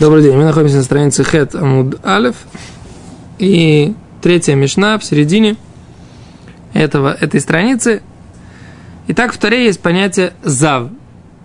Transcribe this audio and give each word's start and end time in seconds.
Добрый 0.00 0.22
день, 0.22 0.34
мы 0.34 0.44
находимся 0.44 0.76
на 0.76 0.82
странице 0.82 1.24
Хет 1.24 1.54
Амуд 1.54 1.98
Алев. 2.02 2.34
И 3.38 3.92
третья 4.22 4.54
мешна 4.54 4.98
в 4.98 5.04
середине 5.04 5.56
этого, 6.72 7.12
этой 7.12 7.38
страницы. 7.38 8.00
Итак, 9.08 9.34
в 9.34 9.36
Таре 9.36 9.66
есть 9.66 9.80
понятие 9.80 10.32
Зав. 10.42 10.88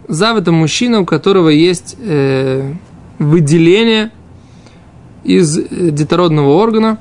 Зав– 0.08 0.38
это 0.40 0.54
мужчина, 0.54 1.02
у 1.02 1.06
которого 1.06 1.50
есть 1.50 1.98
э, 2.00 2.72
выделение 3.20 4.12
из 5.26 5.58
детородного 5.58 6.54
органа, 6.54 6.98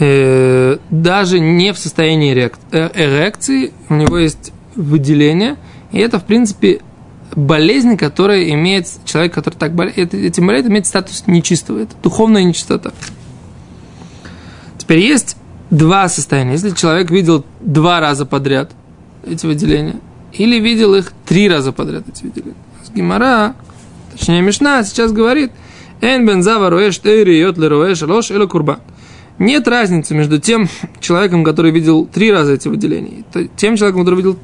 э, 0.00 0.78
даже 0.88 1.40
не 1.40 1.74
в 1.74 1.78
состоянии 1.78 2.34
э, 2.72 2.90
эрекции, 2.94 3.74
у 3.90 3.96
него 3.96 4.16
есть 4.16 4.50
выделение, 4.76 5.56
и 5.92 5.98
это, 5.98 6.18
в 6.18 6.24
принципе, 6.24 6.80
болезнь, 7.34 7.96
которая 7.96 8.50
имеет, 8.50 8.86
человек, 9.04 9.34
который 9.34 9.54
так 9.54 9.74
болеет, 9.74 10.14
этим 10.14 10.46
болеет, 10.46 10.66
имеет 10.66 10.86
статус 10.86 11.24
нечистого. 11.26 11.80
Это 11.80 11.94
духовная 12.02 12.44
нечистота. 12.44 12.92
Теперь 14.78 15.00
есть 15.00 15.36
два 15.70 16.08
состояния. 16.08 16.52
Если 16.52 16.70
человек 16.70 17.10
видел 17.10 17.44
два 17.60 18.00
раза 18.00 18.26
подряд 18.26 18.70
эти 19.24 19.46
выделения, 19.46 19.96
или 20.32 20.58
видел 20.58 20.94
их 20.94 21.12
три 21.26 21.48
раза 21.48 21.72
подряд 21.72 22.04
эти 22.08 22.24
выделения. 22.24 22.54
Гимара, 22.94 23.54
точнее 24.12 24.40
Мишна, 24.40 24.82
сейчас 24.82 25.12
говорит, 25.12 25.52
Эн 26.00 26.26
бензава 26.26 26.70
руэш 26.70 26.98
тейри 26.98 27.38
йот 27.38 27.58
леруэш 27.58 28.02
лош 28.02 28.30
или 28.30 28.46
курбан. 28.46 28.78
Нет 29.38 29.68
разницы 29.68 30.14
между 30.14 30.38
тем 30.38 30.68
человеком, 31.00 31.44
который 31.44 31.70
видел 31.70 32.06
три 32.06 32.32
раза 32.32 32.54
эти 32.54 32.68
выделения, 32.68 33.24
тем 33.56 33.76
человеком, 33.76 34.02
который 34.02 34.16
видел 34.16 34.38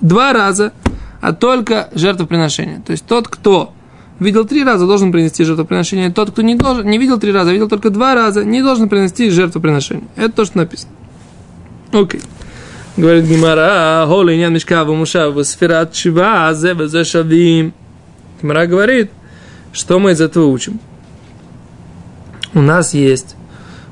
два 0.00 0.32
раза– 0.32 0.72
а 1.24 1.32
только 1.32 1.88
жертвоприношение. 1.94 2.82
То 2.84 2.92
есть 2.92 3.06
тот, 3.06 3.28
кто 3.28 3.72
видел 4.20 4.44
три 4.44 4.62
раза, 4.62 4.86
должен 4.86 5.10
принести 5.10 5.42
жертвоприношение. 5.42 6.10
Тот, 6.10 6.32
кто 6.32 6.42
не, 6.42 6.54
должен, 6.54 6.86
не 6.86 6.98
видел 6.98 7.18
три 7.18 7.32
раза, 7.32 7.48
а 7.48 7.52
видел 7.54 7.66
только 7.66 7.88
два 7.88 8.14
раза, 8.14 8.44
не 8.44 8.60
должен 8.60 8.90
принести 8.90 9.30
жертвоприношение. 9.30 10.04
Это 10.16 10.32
то, 10.34 10.44
что 10.44 10.58
написано. 10.58 10.92
Окей. 11.92 12.20
Говорит 12.98 13.24
Гимара, 13.24 14.04
холи 14.06 14.36
нян 14.36 14.52
мешкава 14.52 14.92
мушава 14.92 15.44
сферат 15.44 15.94
шива, 15.94 16.48
азе 16.48 16.74
шавим. 17.04 17.72
Гимара 18.42 18.66
говорит, 18.66 19.10
что 19.72 19.98
мы 19.98 20.10
из 20.10 20.20
этого 20.20 20.44
учим. 20.48 20.78
У 22.52 22.60
нас 22.60 22.92
есть 22.92 23.34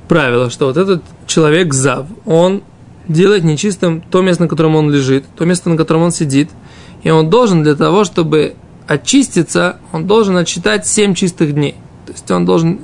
правило, 0.06 0.50
что 0.50 0.66
вот 0.66 0.76
этот 0.76 1.02
человек 1.26 1.72
зав, 1.72 2.06
он 2.26 2.62
делает 3.08 3.42
нечистым 3.42 4.02
то 4.02 4.20
место, 4.20 4.42
на 4.42 4.48
котором 4.50 4.76
он 4.76 4.90
лежит, 4.90 5.24
то 5.34 5.46
место, 5.46 5.70
на 5.70 5.78
котором 5.78 6.02
он 6.02 6.12
сидит– 6.12 6.50
и 7.02 7.10
он 7.10 7.30
должен 7.30 7.62
для 7.62 7.74
того, 7.74 8.04
чтобы 8.04 8.54
очиститься, 8.86 9.78
он 9.92 10.06
должен 10.06 10.36
отсчитать 10.36 10.86
7 10.86 11.14
чистых 11.14 11.54
дней. 11.54 11.76
То 12.06 12.12
есть 12.12 12.30
он 12.30 12.44
должен 12.44 12.80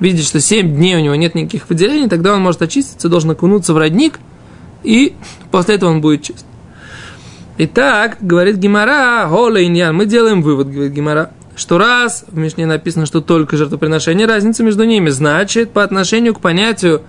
видеть, 0.00 0.26
что 0.26 0.40
7 0.40 0.74
дней 0.74 0.96
у 0.96 1.00
него 1.00 1.14
нет 1.14 1.34
никаких 1.34 1.68
выделений, 1.68 2.08
тогда 2.08 2.34
он 2.34 2.40
может 2.40 2.62
очиститься, 2.62 3.08
должен 3.08 3.30
окунуться 3.30 3.74
в 3.74 3.78
родник, 3.78 4.18
и 4.82 5.14
после 5.50 5.76
этого 5.76 5.90
он 5.90 6.00
будет 6.00 6.22
чист. 6.22 6.46
Итак, 7.56 8.18
говорит 8.20 8.56
Гимара, 8.56 9.28
Хола 9.28 9.64
Иньян, 9.64 9.94
мы 9.94 10.06
делаем 10.06 10.42
вывод, 10.42 10.68
говорит 10.68 10.92
Гимара, 10.92 11.30
что 11.54 11.78
раз 11.78 12.24
в 12.26 12.36
Мишне 12.36 12.66
написано, 12.66 13.06
что 13.06 13.20
только 13.20 13.56
жертвоприношение, 13.56 14.26
разница 14.26 14.64
между 14.64 14.84
ними, 14.84 15.10
значит, 15.10 15.70
по 15.70 15.84
отношению 15.84 16.34
к 16.34 16.40
понятию 16.40 17.02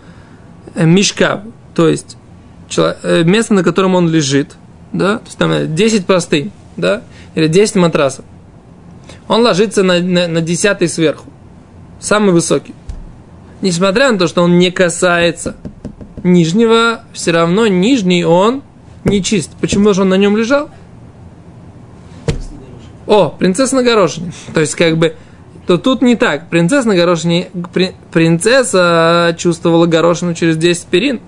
мешка, 0.75 1.44
то 1.73 1.88
есть 1.88 2.17
э, 2.78 3.23
место, 3.23 3.56
на 3.56 3.63
котором 3.63 3.95
он 3.95 4.09
лежит– 4.09 4.56
да, 4.97 5.17
то 5.19 5.25
есть 5.25 5.38
там 5.38 5.75
10 5.75 6.05
простынь, 6.05 6.51
да, 6.77 7.03
или 7.35 7.47
10 7.47 7.75
матрасов. 7.75 8.25
Он 9.27 9.41
ложится 9.41 9.83
на, 9.83 9.99
на, 9.99 10.27
на 10.27 10.41
10 10.41 10.91
сверху, 10.91 11.27
самый 11.99 12.31
высокий. 12.31 12.73
Несмотря 13.61 14.11
на 14.11 14.17
то, 14.17 14.27
что 14.27 14.43
он 14.43 14.59
не 14.59 14.71
касается 14.71 15.55
нижнего, 16.23 17.03
все 17.13 17.31
равно 17.31 17.67
нижний 17.67 18.23
он 18.25 18.63
не 19.03 19.23
чист. 19.23 19.51
Почему 19.61 19.94
же 19.94 20.01
он 20.01 20.09
на 20.09 20.16
нем 20.16 20.35
лежал? 20.35 20.69
О, 23.07 23.29
принцесса 23.29 23.75
на 23.75 23.83
горошине. 23.83 24.33
То 24.53 24.59
есть, 24.59 24.75
как 24.75 24.97
бы, 24.97 25.16
то 25.67 25.77
тут 25.77 26.01
не 26.01 26.16
так. 26.16 26.50
Принцесса 26.50 26.88
на 26.88 26.95
горошине, 26.95 27.50
принцесса 28.12 29.35
чувствовала 29.38 29.85
горошину 29.85 30.33
через 30.33 30.57
10 30.57 30.85
перин, 30.85 31.22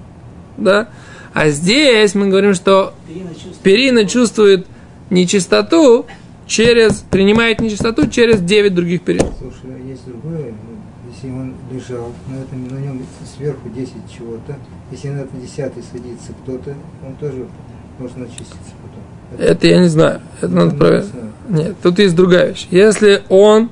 да? 0.58 0.90
А 1.34 1.50
здесь 1.50 2.16
мы 2.16 2.28
говорим, 2.28 2.54
что 2.54 2.94
перина 3.08 3.30
чувствует, 3.30 3.58
перина 3.64 4.06
чувствует 4.06 4.68
нечистоту 5.10 6.06
через, 6.48 7.04
принимает 7.10 7.62
нечистоту 7.62 8.10
через 8.10 8.42
9 8.42 8.74
других 8.74 9.02
перин. 9.04 9.26
Слушай, 9.38 9.76
а 9.76 9.88
есть 9.88 10.06
другое, 10.06 10.46
ну, 10.52 11.12
если 11.14 11.30
он 11.30 11.54
лежал, 11.72 12.12
на, 12.28 12.42
этом, 12.42 12.68
на 12.68 12.80
нем 12.80 13.02
сверху 13.38 13.70
10 13.70 13.94
чего-то, 14.16 14.58
если 14.92 15.10
на 15.10 15.20
это 15.20 15.36
10 15.36 15.56
садится 15.58 16.34
кто-то, 16.44 16.76
он 17.06 17.16
тоже 17.20 17.46
должен 18.00 18.24
очиститься 18.24 18.74
потом. 18.82 19.04
Это, 19.34 19.44
это 19.44 19.68
я 19.68 19.80
не 19.80 19.88
знаю, 19.88 20.22
это, 20.38 20.46
это 20.48 20.56
надо 20.56 20.76
проверить. 20.76 21.06
Нет, 21.50 21.76
тут 21.82 22.00
есть 22.00 22.16
другая 22.16 22.50
вещь. 22.50 22.68
Если 22.72 23.24
он 23.30 23.70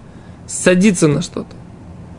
садится 0.47 1.07
на 1.07 1.21
что-то, 1.21 1.55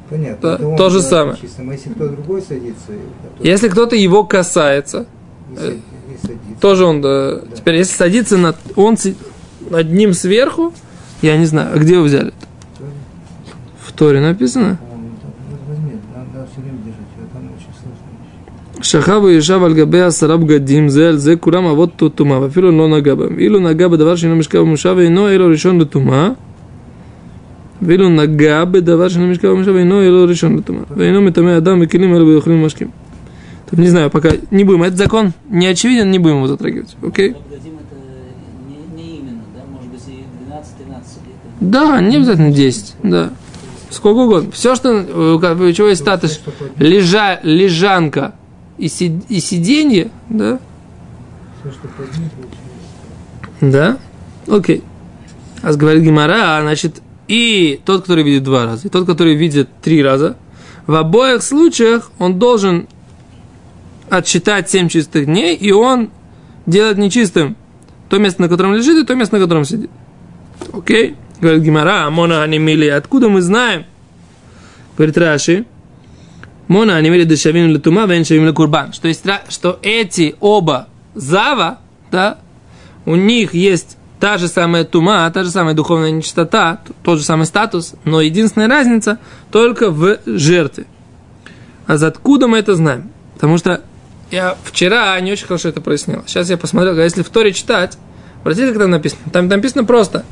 Понятно. 0.09 0.57
То, 0.57 0.77
то 0.77 0.91
же 0.91 1.03
самое. 1.03 1.37
Чистым. 1.37 1.71
А 1.71 1.73
если 1.73 1.91
кто 1.91 2.09
другой 2.09 2.43
садится? 2.43 2.87
То... 2.87 3.45
Если 3.45 3.69
кто-то 3.69 3.97
его 3.97 4.25
касается, 4.25 5.07
Э, 5.57 5.77
тоже 6.61 6.85
он, 6.85 7.01
да, 7.01 7.41
теперь 7.55 7.77
если 7.77 7.97
садится 7.97 8.37
на, 8.37 8.55
он 8.75 8.97
над 9.71 9.91
ним 9.91 10.13
сверху, 10.13 10.73
я 11.23 11.37
не 11.37 11.47
знаю, 11.47 11.71
а 11.75 11.79
где 11.79 11.99
вы 11.99 12.05
взяли? 12.05 12.33
В 13.81 13.93
Торе 13.93 14.21
написано? 14.21 14.79
Шахаву 18.83 19.29
и 19.29 19.41
Шав 19.41 19.63
Альгабея 19.63 20.11
Сараб 20.11 20.43
Гадим 20.43 20.91
Зель 20.91 21.17
Зе 21.17 21.37
Курам 21.37 21.67
Авот 21.67 21.95
Тутума 21.95 22.39
Вафилу 22.39 22.71
Но 22.71 22.87
Нагаба 22.87 23.27
Илу 23.27 23.59
Нагаба 23.59 23.97
Давар 23.97 24.17
Шину 24.19 24.37
Мишкава 24.37 24.65
Мушава 24.65 25.07
Ино 25.07 25.33
Илу 25.33 25.51
Ришон 25.51 25.79
Лутума 25.79 26.37
Вилу 27.81 28.09
Нагаба 28.11 28.81
Давар 28.83 29.11
Шину 29.11 29.29
Мишкава 29.29 29.57
Мушава 29.57 29.83
Ино 29.83 30.03
Илу 30.05 30.27
Ришон 30.27 30.57
Лутума 30.57 30.85
Вейну 30.95 31.21
Митаме 31.21 31.57
Адам 31.57 31.81
Викилим 31.81 32.15
Элу 32.15 32.31
Виохлим 32.31 32.59
Машким. 32.59 32.93
Там, 33.71 33.81
не 33.81 33.89
знаю, 33.89 34.11
пока 34.11 34.31
не 34.51 34.65
будем. 34.65 34.85
Этот 34.85 34.99
закон 34.99 35.33
не 35.49 35.67
очевиден, 35.67 36.11
не 36.11 36.19
будем 36.19 36.37
его 36.37 36.47
затрагивать. 36.47 36.97
Окей? 37.03 37.35
Да? 41.61 42.01
Не 42.01 42.17
обязательно 42.17 42.53
10, 42.53 42.95
да. 43.03 43.31
Сколько 43.91 44.19
угодно. 44.19 44.51
Все, 44.53 44.75
что, 44.75 44.91
э, 44.91 45.35
у 45.35 45.73
чего 45.73 45.89
есть 45.89 46.03
статус 46.03 46.41
лежа, 46.77 47.41
лежанка 47.43 48.35
и, 48.79 48.89
си, 48.89 49.21
и 49.29 49.41
сиденье, 49.41 50.11
да? 50.29 50.59
Да? 53.61 53.99
Окей. 54.47 54.83
А 55.63 55.73
говорит 55.73 56.03
Гимара, 56.03 56.59
а, 56.59 56.63
значит, 56.63 57.01
и 57.29 57.81
тот, 57.85 58.03
который 58.03 58.23
видит 58.23 58.45
два 58.45 58.67
раза, 58.67 58.87
и 58.87 58.91
тот, 58.91 59.07
который 59.07 59.35
видит 59.35 59.69
три 59.83 60.03
раза, 60.03 60.37
в 60.87 60.95
обоих 60.95 61.43
случаях 61.43 62.11
он 62.19 62.39
должен 62.39 62.87
отсчитать 64.11 64.71
7 64.71 64.89
чистых 64.89 65.27
дней, 65.27 65.55
и 65.57 65.73
он 65.73 66.11
делает 66.67 66.99
нечистым 66.99 67.57
то 68.09 68.19
место, 68.19 68.43
на 68.43 68.49
котором 68.49 68.75
лежит, 68.75 69.03
и 69.03 69.07
то 69.07 69.15
место, 69.15 69.37
на 69.37 69.43
котором 69.43 69.65
сидит. 69.65 69.91
Окей? 70.73 71.17
Говорит 71.41 71.63
Гимара, 71.63 72.09
Мона 72.11 72.43
Анимили, 72.43 72.87
откуда 72.87 73.29
мы 73.29 73.43
знаем? 73.43 73.85
Говорит 74.97 75.19
Раши, 75.19 75.67
Мона 76.69 76.97
Анимили 76.97 77.25
Дешавин 77.25 77.71
Летума, 77.71 78.07
Веншавин 78.07 78.55
Курбан. 78.55 78.93
Что, 78.93 79.09
есть, 79.09 79.25
что 79.49 79.79
эти 79.83 80.35
оба 80.41 80.89
Зава, 81.15 81.81
да, 82.11 82.39
у 83.05 83.17
них 83.17 83.55
есть 83.55 83.97
та 84.19 84.39
же 84.39 84.49
самая 84.49 84.85
тума, 84.85 85.31
та 85.31 85.45
же 85.45 85.51
самая 85.51 85.75
духовная 85.75 86.11
нечистота, 86.11 86.81
тот 87.03 87.19
же 87.19 87.25
самый 87.25 87.47
статус, 87.47 87.95
но 88.05 88.21
единственная 88.21 88.69
разница 88.69 89.19
только 89.51 89.91
в 89.91 90.19
жертве. 90.27 90.87
А 91.87 91.97
за 91.99 92.09
откуда 92.09 92.49
мы 92.49 92.59
это 92.59 92.75
знаем? 92.75 93.11
Потому 93.35 93.59
что 93.59 93.83
я 94.31 94.57
вчера 94.65 95.19
не 95.21 95.33
очень 95.33 95.47
хорошо 95.47 95.69
это 95.69 95.81
прояснил. 95.81 96.25
Сейчас 96.27 96.51
я 96.51 96.57
посмотрел, 96.57 96.99
если 96.99 97.23
в 97.23 97.31
Торе 97.31 97.53
читать, 97.53 97.97
смотрите, 98.43 98.69
как 98.69 98.79
там 98.81 98.91
написано. 98.91 99.23
Там, 99.33 99.49
там 99.49 99.59
написано 99.59 99.85
просто, 99.85 100.25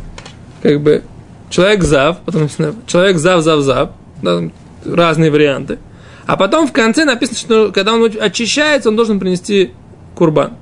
как 0.62 0.80
бы, 0.80 1.02
человек 1.50 1.84
зав, 1.84 2.18
потом 2.24 2.42
написано 2.42 2.74
человек 2.86 3.18
зав, 3.18 3.42
зав, 3.42 3.60
зав, 3.62 3.90
да, 4.22 4.42
разные 4.84 5.30
варианты. 5.30 5.78
А 6.26 6.36
потом 6.36 6.66
в 6.66 6.72
конце 6.72 7.04
написано, 7.04 7.38
что 7.38 7.72
когда 7.72 7.94
он 7.94 8.10
очищается, 8.20 8.88
он 8.88 8.96
должен 8.96 9.20
принести 9.20 9.72
курбан. 10.14 10.54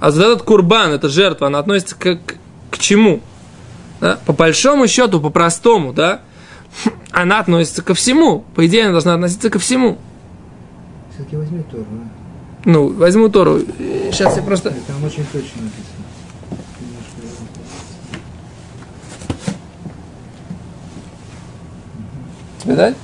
А 0.00 0.10
вот 0.10 0.20
этот 0.20 0.42
курбан, 0.42 0.92
эта 0.92 1.08
жертва, 1.08 1.48
она 1.48 1.58
относится 1.58 1.96
к, 1.96 2.18
к, 2.70 2.78
чему? 2.78 3.20
Да? 4.00 4.18
По 4.26 4.32
большому 4.32 4.86
счету, 4.86 5.20
по 5.20 5.30
простому, 5.30 5.92
да, 5.92 6.20
она 7.10 7.40
относится 7.40 7.82
ко 7.82 7.94
всему. 7.94 8.44
По 8.54 8.66
идее, 8.66 8.84
она 8.84 8.92
должна 8.92 9.14
относиться 9.14 9.50
ко 9.50 9.58
всему. 9.58 9.98
Все-таки 11.14 11.36
возьми 11.36 11.64
Тору? 11.68 11.86
Ну, 12.64 12.88
возьму 12.88 13.28
Тору. 13.28 13.60
Сейчас 14.12 14.36
я 14.36 14.42
просто... 14.42 14.70
Там 14.86 15.04
очень 15.04 15.24
точно 15.32 15.62
написано. 15.62 16.04
Тебе 22.62 22.74
дать? 22.74 22.96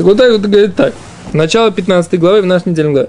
Так 0.00 0.06
вот 0.06 0.16
так 0.16 0.32
вот 0.32 0.40
говорит 0.40 0.76
так. 0.76 0.94
Начало 1.34 1.70
15 1.70 2.18
главы 2.18 2.40
в 2.40 2.46
нашей 2.46 2.70
недельной 2.70 2.92
главе. 2.92 3.08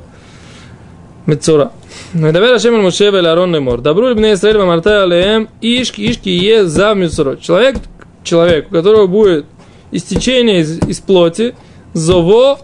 Мецура. 1.25 1.71
Медавер 2.11 2.55
Ашем 2.55 2.75
аль 2.75 2.81
Моше 2.81 3.11
вел 3.11 3.27
Арон 3.27 3.55
лемор. 3.55 3.79
Добру 3.79 4.09
либне 4.09 4.33
Исраэль 4.33 4.57
вамарта 4.57 5.03
алеем 5.03 5.47
ишки 5.61 6.01
ишки 6.01 6.27
е 6.27 6.65
за 6.65 6.93
мецуро. 6.93 7.37
Человек, 7.37 7.77
человек, 8.25 8.67
у 8.69 8.73
которого 8.73 9.07
будет 9.07 9.45
истечение 9.93 10.59
из, 10.59 10.79
из 10.79 10.99
плоти, 10.99 11.55
зово, 11.93 12.59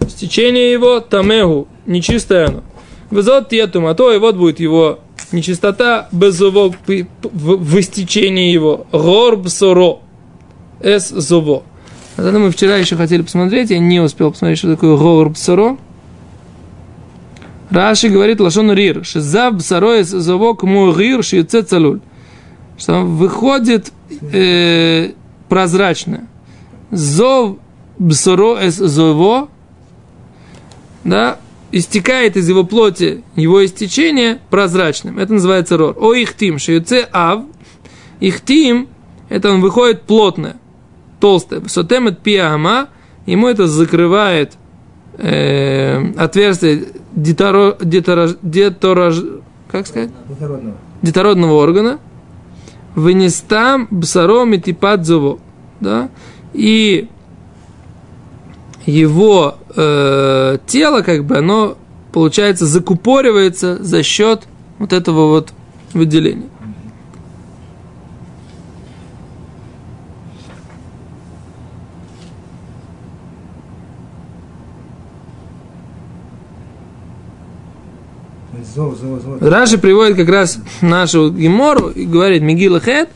истечение 0.00 0.70
его, 0.70 1.00
тамегу, 1.00 1.66
нечистое 1.86 2.48
оно. 2.48 2.64
Везот 3.10 3.48
тетум, 3.48 3.86
а 3.86 3.94
то 3.94 4.12
и 4.12 4.18
вот 4.18 4.36
будет 4.36 4.60
его 4.60 4.98
нечистота, 5.32 6.10
безово, 6.12 6.74
в, 6.86 7.06
в 7.32 7.80
истечении 7.80 8.52
его. 8.52 8.86
Гор 8.92 9.38
бсоро, 9.38 10.00
эс 10.82 11.08
зово. 11.08 11.62
А 12.22 12.24
тогда 12.24 12.38
мы 12.38 12.52
вчера 12.52 12.76
еще 12.76 12.94
хотели 12.94 13.22
посмотреть, 13.22 13.70
я 13.70 13.80
не 13.80 13.98
успел 13.98 14.30
посмотреть, 14.30 14.58
что 14.58 14.70
такое 14.70 14.96
гор 14.96 15.30
бсоро. 15.30 15.76
Раши 17.68 18.10
говорит 18.10 18.38
лашон 18.38 18.70
рир, 18.70 19.04
шизав 19.04 19.56
бсаро 19.56 19.98
из 19.98 20.10
завок 20.10 20.62
мугир 20.62 21.24
шиюце 21.24 21.62
цалуль. 21.62 21.98
Что 22.78 23.00
выходит 23.00 23.92
э, 24.32 25.14
прозрачно. 25.48 26.28
Зов 26.92 27.56
бсоро 27.98 28.64
из 28.68 28.76
зово, 28.76 29.48
да, 31.02 31.38
истекает 31.72 32.36
из 32.36 32.48
его 32.48 32.62
плоти 32.62 33.24
его 33.34 33.64
истечение 33.64 34.38
прозрачным. 34.48 35.18
Это 35.18 35.32
называется 35.32 35.76
рор. 35.76 35.96
О 35.98 36.14
ихтим, 36.14 36.60
шиюце 36.60 37.04
ав. 37.12 37.46
Ихтим, 38.20 38.86
это 39.28 39.50
он 39.50 39.60
выходит 39.60 40.02
плотно, 40.02 40.54
толстое. 41.22 41.62
Сотемет 41.68 42.18
пиама, 42.18 42.88
ему 43.26 43.46
это 43.46 43.68
закрывает 43.68 44.54
э, 45.18 46.12
отверстие 46.16 46.86
деторо, 47.12 47.76
деторож, 47.80 48.32
деторож, 48.42 49.22
как 49.70 49.86
сказать? 49.86 50.10
Детородного. 50.28 50.76
детородного 51.00 51.52
органа, 51.52 51.98
вынестам 52.96 53.86
бсаром 53.92 54.54
и 54.54 54.58
типадзово, 54.58 55.38
да, 55.78 56.08
и 56.54 57.08
его 58.84 59.58
э, 59.76 60.58
тело, 60.66 61.02
как 61.02 61.24
бы, 61.24 61.36
оно, 61.36 61.76
получается, 62.12 62.66
закупоривается 62.66 63.80
за 63.80 64.02
счет 64.02 64.48
вот 64.80 64.92
этого 64.92 65.28
вот 65.28 65.52
выделения. 65.94 66.48
Раши 79.40 79.78
приводит 79.78 80.16
как 80.16 80.28
раз 80.28 80.58
нашу 80.80 81.30
Гемору 81.30 81.88
и 81.88 82.04
говорит, 82.04 82.42
Мигила 82.42 82.80
Хет, 82.80 83.08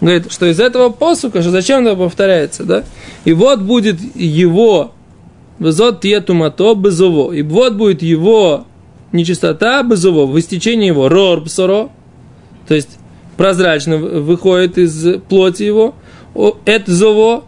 говорит, 0.00 0.32
что 0.32 0.46
из 0.46 0.60
этого 0.60 0.88
посука, 0.90 1.42
что 1.42 1.50
зачем 1.50 1.86
это 1.86 1.96
повторяется, 1.96 2.64
да? 2.64 2.84
И 3.24 3.32
вот 3.32 3.60
будет 3.60 3.98
его 4.14 4.92
Везот 5.62 6.00
тетумато 6.00 6.74
безово. 6.74 7.32
И 7.32 7.42
вот 7.42 7.74
будет 7.74 8.02
его 8.02 8.66
нечистота 9.12 9.82
безово, 9.84 10.26
в 10.26 10.36
истечении 10.38 10.88
его 10.88 11.08
рор 11.08 11.44
псоро, 11.44 11.90
то 12.66 12.74
есть 12.74 12.98
прозрачно 13.36 13.96
выходит 13.96 14.76
из 14.76 15.20
плоти 15.28 15.62
его, 15.62 15.94
это 16.64 16.92
зово, 16.92 17.44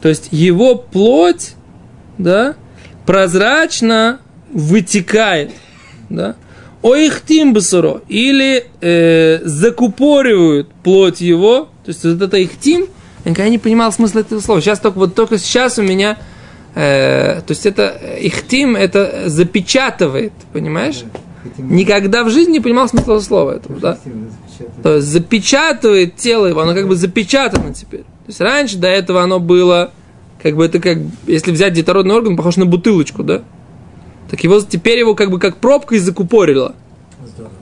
то 0.00 0.08
есть 0.08 0.28
его 0.30 0.76
плоть, 0.76 1.54
да, 2.16 2.54
прозрачно 3.04 4.20
вытекает, 4.52 5.52
да, 6.08 6.36
о 6.82 6.94
их 6.94 7.22
тимбасуро, 7.26 8.02
или 8.08 8.66
э, 8.80 9.40
закупоривают 9.44 10.68
плоть 10.84 11.20
его, 11.20 11.68
то 11.84 11.88
есть 11.88 12.04
вот 12.04 12.22
это 12.22 12.36
их 12.36 12.58
тим, 12.58 12.86
я 13.24 13.30
никогда 13.32 13.50
не 13.50 13.58
понимал 13.58 13.92
смысла 13.92 14.20
этого 14.20 14.40
слова. 14.40 14.60
Сейчас 14.60 14.80
только 14.80 14.98
вот 14.98 15.14
только 15.14 15.38
сейчас 15.38 15.78
у 15.78 15.82
меня, 15.82 16.18
э, 16.74 17.40
то 17.40 17.50
есть 17.50 17.66
это 17.66 18.00
их 18.20 18.46
тим, 18.46 18.76
это 18.76 19.24
запечатывает, 19.26 20.32
понимаешь? 20.52 21.02
Никогда 21.56 22.24
в 22.24 22.30
жизни 22.30 22.52
не 22.52 22.60
понимал 22.60 22.88
смысла 22.88 23.18
слова 23.20 23.56
этого, 23.56 23.80
да? 23.80 23.98
То 24.82 24.96
есть 24.96 25.08
запечатывает 25.08 26.16
тело 26.16 26.46
его, 26.46 26.60
оно 26.60 26.74
как 26.74 26.88
бы 26.88 26.96
запечатано 26.96 27.74
теперь. 27.74 28.00
То 28.00 28.28
есть 28.28 28.40
раньше 28.40 28.76
до 28.76 28.88
этого 28.88 29.22
оно 29.22 29.40
было, 29.40 29.92
как 30.42 30.56
бы 30.56 30.64
это 30.64 30.78
как, 30.80 30.98
если 31.26 31.50
взять 31.50 31.72
детородный 31.72 32.14
орган, 32.14 32.36
похож 32.36 32.56
на 32.56 32.66
бутылочку, 32.66 33.22
да? 33.22 33.42
Так 34.30 34.44
его 34.44 34.60
теперь 34.60 34.98
его 34.98 35.14
как 35.14 35.30
бы 35.30 35.38
как 35.38 35.56
пробкой 35.56 35.98
закупорило. 35.98 36.74
Здорово. 37.26 37.52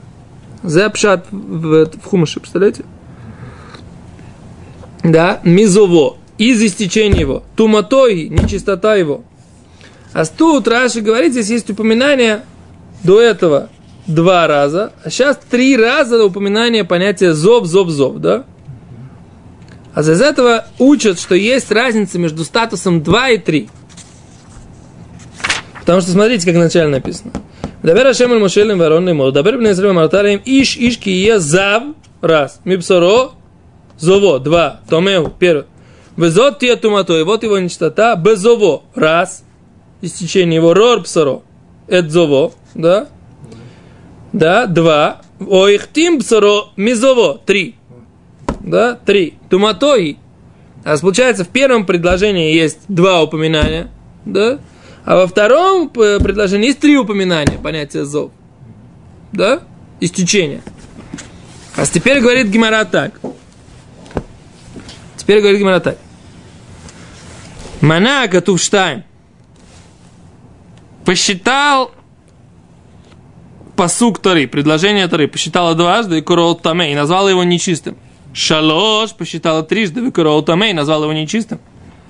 Запшат 0.62 1.26
в, 1.30 1.86
в 1.86 2.04
хумыше, 2.04 2.40
представляете? 2.40 2.84
Да, 5.02 5.40
мизово, 5.44 6.16
из 6.38 6.60
истечения 6.62 7.20
его, 7.20 7.44
туматой, 7.54 8.28
нечистота 8.28 8.96
его. 8.96 9.22
А 10.12 10.24
тут 10.24 10.66
Раши 10.66 11.00
говорит, 11.00 11.32
здесь 11.32 11.50
есть 11.50 11.70
упоминание 11.70 12.42
до 13.04 13.20
этого 13.20 13.68
два 14.06 14.46
раза, 14.46 14.92
а 15.04 15.10
сейчас 15.10 15.38
три 15.50 15.76
раза 15.76 16.24
упоминание 16.24 16.84
понятия 16.84 17.32
зов, 17.32 17.66
зов, 17.66 17.90
зов, 17.90 18.16
да? 18.16 18.44
А 19.94 20.00
из 20.00 20.20
этого 20.20 20.66
учат, 20.78 21.18
что 21.18 21.34
есть 21.34 21.70
разница 21.70 22.18
между 22.18 22.44
статусом 22.44 23.02
2 23.02 23.30
и 23.30 23.38
3. 23.38 23.70
Потому 25.86 26.00
что 26.00 26.10
смотрите, 26.10 26.44
как 26.44 26.56
вначале 26.56 26.88
написано. 26.88 27.30
Дабер 27.84 28.08
Ашем 28.08 28.32
аль 28.32 28.40
Мошелем 28.40 28.76
варон 28.76 29.06
лимо. 29.06 29.30
Дабер 29.30 29.56
бне 29.56 29.70
Исраэль 29.70 29.92
марталем 29.92 30.42
иш 30.44 30.76
иш 30.76 30.98
ки 30.98 31.10
е 31.10 31.38
зав 31.38 31.84
раз. 32.20 32.60
Мипсоро 32.64 33.30
зово 33.96 34.40
два. 34.40 34.80
Томеу 34.90 35.32
первый. 35.38 35.66
Безот 36.16 36.58
тия 36.58 36.74
тумато. 36.74 37.20
И 37.20 37.22
вот 37.22 37.44
его 37.44 37.56
нечистота. 37.60 38.16
Безово 38.16 38.82
раз. 38.96 39.44
Истечение 40.02 40.56
его 40.56 40.74
рор 40.74 41.04
псоро. 41.04 41.42
Эт 41.86 42.10
зово. 42.10 42.50
Да? 42.74 43.06
Да, 44.32 44.66
два. 44.66 45.20
Оихтим 45.38 46.18
псоро 46.18 46.64
мизово. 46.76 47.38
Три. 47.46 47.76
Да, 48.58 48.98
три. 49.06 49.34
Туматои. 49.48 50.18
А 50.84 50.98
получается, 50.98 51.44
в 51.44 51.48
первом 51.48 51.86
предложении 51.86 52.52
есть 52.52 52.80
два 52.88 53.22
упоминания, 53.22 53.88
да? 54.24 54.58
А 55.06 55.14
во 55.14 55.28
втором 55.28 55.88
предложении 55.88 56.66
есть 56.66 56.80
три 56.80 56.98
упоминания 56.98 57.58
понятия 57.58 58.04
зов. 58.04 58.32
Да? 59.30 59.62
Истечение. 60.00 60.62
А 61.76 61.86
теперь 61.86 62.20
говорит 62.20 62.48
Гимара 62.48 62.84
так. 62.84 63.20
Теперь 65.16 65.40
говорит 65.40 65.60
Гимара 65.60 65.78
так. 65.78 65.98
Мана 67.80 68.26
Катувштайн 68.26 69.04
посчитал 71.04 71.92
посук 73.76 74.18
Тары, 74.18 74.48
предложение 74.48 75.06
Тары, 75.06 75.28
посчитала 75.28 75.76
дважды 75.76 76.18
и 76.18 76.20
Курол 76.20 76.56
Таме, 76.56 76.90
и 76.90 76.96
назвала 76.96 77.30
его 77.30 77.44
нечистым. 77.44 77.96
Шалош 78.32 79.14
посчитала 79.14 79.62
трижды, 79.62 80.08
и 80.08 80.10
Курол 80.10 80.42
Таме, 80.42 80.70
и 80.70 80.72
назвала 80.72 81.04
его 81.04 81.12
нечистым. 81.12 81.60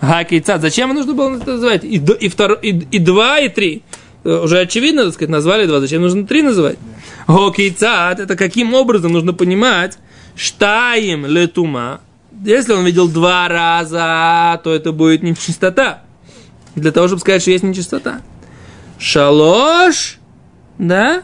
Хакейцат. 0.01 0.61
Зачем 0.61 0.95
нужно 0.95 1.15
было 1.15 1.37
это 1.37 1.53
называть? 1.53 1.85
И, 1.85 1.97
и, 1.97 2.29
втор, 2.29 2.55
и, 2.55 2.71
и 2.71 2.99
два, 2.99 3.39
и 3.39 3.49
три. 3.49 3.83
Э, 4.25 4.43
Уже 4.45 4.61
очевидно, 4.61 5.05
так 5.05 5.15
сказать, 5.15 5.31
назвали 5.31 5.67
два. 5.67 5.81
Зачем 5.81 6.03
нужно 6.03 6.27
три 6.27 6.43
называть? 6.43 6.79
Хокейцат. 7.27 8.21
Это 8.21 8.37
каким 8.37 8.75
образом 8.75 9.13
нужно 9.13 9.33
понимать? 9.33 9.99
Штаим 10.35 11.27
летума. 11.27 12.01
Если 12.45 12.73
он 12.73 12.85
видел 12.85 13.09
два 13.09 13.49
раза, 13.49 14.61
то 14.63 14.75
это 14.75 14.93
будет 14.93 15.23
нечистота. 15.23 16.03
Для 16.75 16.93
того, 16.93 17.07
чтобы 17.07 17.21
сказать, 17.21 17.41
что 17.41 17.51
есть 17.51 17.65
нечистота. 17.65 18.21
Шалош, 18.99 20.19
да, 20.79 21.23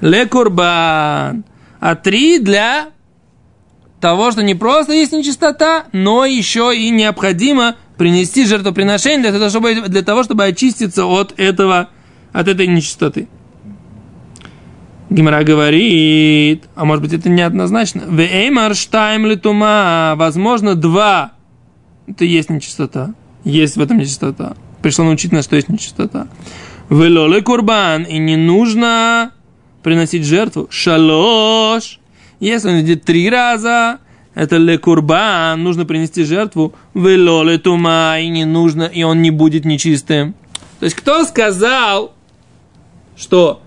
ле 0.00 0.26
курбан. 0.26 1.44
А 1.80 1.96
три 1.96 2.38
для 2.38 2.90
того, 4.00 4.30
что 4.30 4.42
не 4.42 4.54
просто 4.54 4.92
есть 4.92 5.12
нечистота, 5.12 5.86
но 5.92 6.24
еще 6.24 6.76
и 6.76 6.90
необходимо 6.90 7.76
принести 7.96 8.46
жертвоприношение 8.46 9.30
для 9.30 9.38
того, 9.38 9.50
чтобы, 9.50 9.88
для 9.88 10.02
того, 10.02 10.22
чтобы 10.22 10.44
очиститься 10.44 11.06
от 11.06 11.34
этого, 11.36 11.90
от 12.32 12.48
этой 12.48 12.66
нечистоты. 12.66 13.28
Гимара 15.10 15.44
говорит, 15.44 16.64
а 16.74 16.84
может 16.84 17.04
быть 17.04 17.12
это 17.12 17.28
неоднозначно. 17.28 18.02
Веймар 18.08 18.74
штайм 18.74 19.26
литума, 19.26 20.14
возможно, 20.16 20.74
два. 20.74 21.32
Это 22.06 22.24
есть 22.24 22.50
нечистота. 22.50 23.14
Есть 23.44 23.76
в 23.76 23.80
этом 23.80 23.98
нечистота. 23.98 24.56
Пришло 24.82 25.04
научить 25.04 25.30
нас, 25.30 25.44
что 25.44 25.56
есть 25.56 25.68
нечистота. 25.68 26.26
Велоле 26.90 27.42
курбан, 27.42 28.02
и 28.02 28.18
не 28.18 28.36
нужно 28.36 29.32
приносить 29.82 30.24
жертву. 30.24 30.66
Шалош. 30.70 32.00
Если 32.40 32.68
он 32.68 32.80
идет 32.80 33.04
три 33.04 33.30
раза, 33.30 33.98
это 34.34 34.56
ле 34.56 34.78
курбан, 34.78 35.62
нужно 35.62 35.84
принести 35.84 36.24
жертву. 36.24 36.74
Велоле 36.94 37.58
тума, 37.58 38.18
и 38.20 38.28
не 38.28 38.44
нужно, 38.44 38.84
и 38.84 39.02
он 39.02 39.22
не 39.22 39.30
будет 39.30 39.64
нечистым. 39.64 40.34
То 40.80 40.84
есть, 40.86 40.96
кто 40.96 41.24
сказал, 41.24 42.14
что 43.16 43.62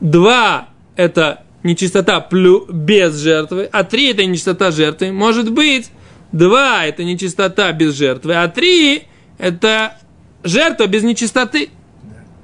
два 0.00 0.68
это 0.96 1.42
нечистота 1.62 2.20
плю, 2.20 2.66
без 2.70 3.16
жертвы, 3.16 3.68
а 3.72 3.84
три 3.84 4.10
это 4.10 4.24
нечистота 4.24 4.70
жертвы. 4.70 5.12
Может 5.12 5.52
быть, 5.52 5.90
два 6.32 6.84
это 6.84 7.04
нечистота 7.04 7.72
без 7.72 7.94
жертвы, 7.94 8.34
а 8.34 8.48
три 8.48 9.04
это 9.38 9.96
жертва 10.44 10.86
без 10.86 11.02
нечистоты. 11.02 11.70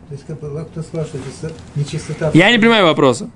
То 0.09 0.15
есть, 0.15 0.27
как 0.27 0.41
бы, 0.41 0.67
кто 0.71 0.83
сказал, 0.83 1.07
что 1.07 1.19
это 1.19 1.55
нечистота... 1.75 2.31
Я 2.35 2.51
не 2.51 2.59
понимаю 2.59 2.87
вопроса. 2.87 3.31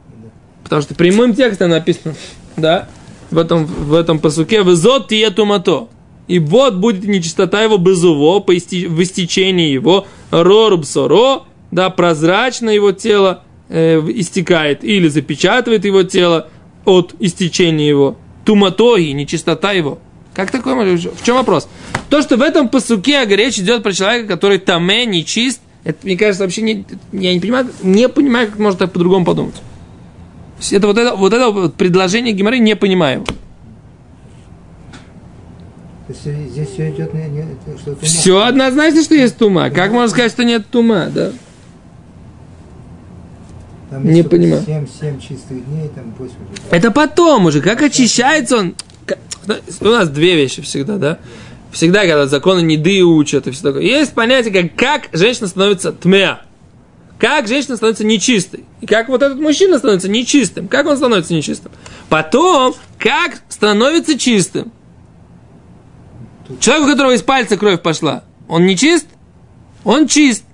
Потому 0.63 0.83
что 0.83 0.95
прямым 0.95 1.35
текстом 1.35 1.71
написано, 1.71 2.15
да, 2.57 2.89
в 3.31 3.39
этом, 3.39 3.67
в 3.67 3.95
этом 3.95 4.19
посуке, 4.19 4.63
«Везот 4.63 5.09
тие 5.09 5.31
тумато». 5.31 5.89
И 6.27 6.39
вот 6.39 6.75
будет 6.75 7.05
нечистота 7.05 7.63
его 7.63 7.79
безуво, 7.79 8.41
по 8.41 8.53
в 8.53 9.03
истечении 9.03 9.71
его, 9.71 10.07
роруб 10.31 10.85
соро, 10.85 11.45
да, 11.71 11.89
прозрачно 11.89 12.69
его 12.69 12.93
тело, 12.93 13.45
э, 13.71 13.99
истекает 14.15 14.85
или 14.85 15.09
запечатывает 15.09 15.87
его 15.87 16.03
тело 16.03 16.49
от 16.85 17.15
истечения 17.19 17.89
его. 17.89 18.17
Туматоги, 18.45 19.11
нечистота 19.11 19.73
его. 19.73 19.99
Как 20.35 20.51
такое 20.51 20.75
В 20.75 21.25
чем 21.25 21.37
вопрос? 21.37 21.69
То, 22.11 22.23
что 22.23 22.37
в 22.37 22.43
этом 22.43 22.69
посуке 22.69 23.25
речь 23.27 23.59
идет 23.59 23.83
про 23.83 23.93
человека, 23.93 24.29
который 24.29 24.59
таме, 24.59 25.05
нечист, 25.05 25.61
это, 25.85 25.99
мне 26.03 26.17
кажется, 26.17 26.45
вообще 26.45 26.63
не, 26.63 26.85
я 27.13 27.33
не 27.33 27.41
понимаю, 27.41 27.69
не 27.83 28.09
понимаю, 28.09 28.49
как 28.49 28.59
можно 28.59 28.79
так 28.79 28.93
по-другому 28.93 29.25
подумать. 29.25 29.55
Это 30.71 30.87
вот 30.87 30.99
это, 30.99 31.15
вот 31.15 31.33
это 31.33 31.51
вот 31.51 31.75
предложение 31.75 32.33
Гимары 32.33 32.59
не 32.59 32.75
понимаю. 32.75 33.25
Есть 36.09 36.51
здесь 36.51 36.69
все 36.71 36.91
идет 36.91 37.13
не, 37.13 37.29
не, 37.29 37.43
что 37.79 37.95
тума. 37.95 37.99
Все 38.03 38.43
однозначно, 38.43 39.03
что 39.03 39.15
есть 39.15 39.37
тума. 39.37 39.71
Как 39.71 39.93
можно 39.93 40.09
сказать, 40.09 40.33
что 40.33 40.43
нет 40.43 40.67
тума, 40.69 41.11
да? 41.15 41.33
Там 43.91 44.11
Не 44.11 44.23
понимаю. 44.23 44.63
7, 44.65 44.87
7 45.01 45.21
чистых 45.21 45.67
дней, 45.67 45.89
там 45.95 46.15
8 46.19 46.33
уже. 46.35 46.63
Это 46.71 46.91
потом 46.91 47.47
уже, 47.47 47.61
как 47.61 47.83
очищается 47.83 48.57
он. 48.57 48.75
Да, 49.47 49.59
У 49.81 49.85
нас 49.85 50.09
две 50.09 50.35
вещи 50.35 50.63
всегда, 50.63 50.97
да? 50.97 51.19
Всегда, 51.73 52.01
когда 52.01 52.27
законы 52.27 52.61
неды 52.61 53.03
учат 53.03 53.47
и 53.47 53.51
все 53.51 53.63
такое. 53.63 53.83
Есть 53.83 54.15
понятие, 54.15 54.63
как, 54.63 54.75
как 54.77 55.09
женщина 55.13 55.47
становится 55.47 55.93
тмеа. 55.93 56.41
Как 57.19 57.49
женщина 57.49 57.77
становится 57.77 58.05
нечистой. 58.05 58.65
И 58.81 58.87
как 58.87 59.09
вот 59.09 59.23
этот 59.23 59.39
мужчина 59.39 59.79
становится 59.79 60.09
нечистым. 60.09 60.69
Как 60.69 60.87
он 60.87 60.97
становится 60.97 61.35
нечистым. 61.35 61.73
Потом, 62.09 62.75
как 62.99 63.43
становится 63.49 64.19
чистым. 64.19 64.73
Человек, 66.61 66.87
у 66.87 66.91
которого 66.91 67.13
из 67.13 67.23
пальца 67.23 67.57
кровь 67.57 67.83
пошла, 67.83 68.25
он 68.47 68.67
не 68.67 68.77
чист? 68.77 69.07
Он 69.85 70.07
чист. 70.07 70.45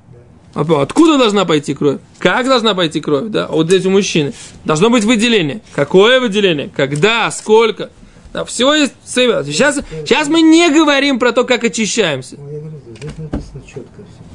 А 0.55 0.63
Откуда 0.83 1.19
должна 1.19 1.45
пойти 1.45 1.75
кровь? 1.75 1.99
Как 2.19 2.47
должна 2.47 2.75
пойти 2.75 3.01
кровь? 3.01 3.29
Да? 3.29 3.49
Вот 3.49 3.67
здесь 3.67 3.85
у 3.87 3.91
мужчины. 3.91 4.33
Должно 4.65 4.89
быть 4.89 5.05
выделение. 5.05 5.61
Какое 5.75 6.21
выделение? 6.21 6.71
Когда? 6.75 7.31
Сколько? 7.31 7.91
Да, 8.33 8.45
всего 8.45 8.75
есть. 8.75 8.95
Сейчас, 9.05 9.81
сейчас 10.05 10.29
мы 10.29 10.43
не 10.43 10.71
говорим 10.71 11.19
про 11.19 11.33
то, 11.33 11.45
как 11.45 11.65
очищаемся. 11.65 12.37
Ну, 12.37 13.31
все. 13.67 13.85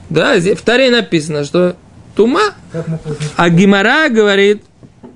Да, 0.10 0.40
здесь 0.40 0.58
в 0.58 0.62
Таре 0.62 0.90
написано, 0.90 1.44
что 1.44 1.76
тума, 2.20 2.42
а 3.38 3.50
Гимара 3.50 4.10
говорит, 4.10 4.66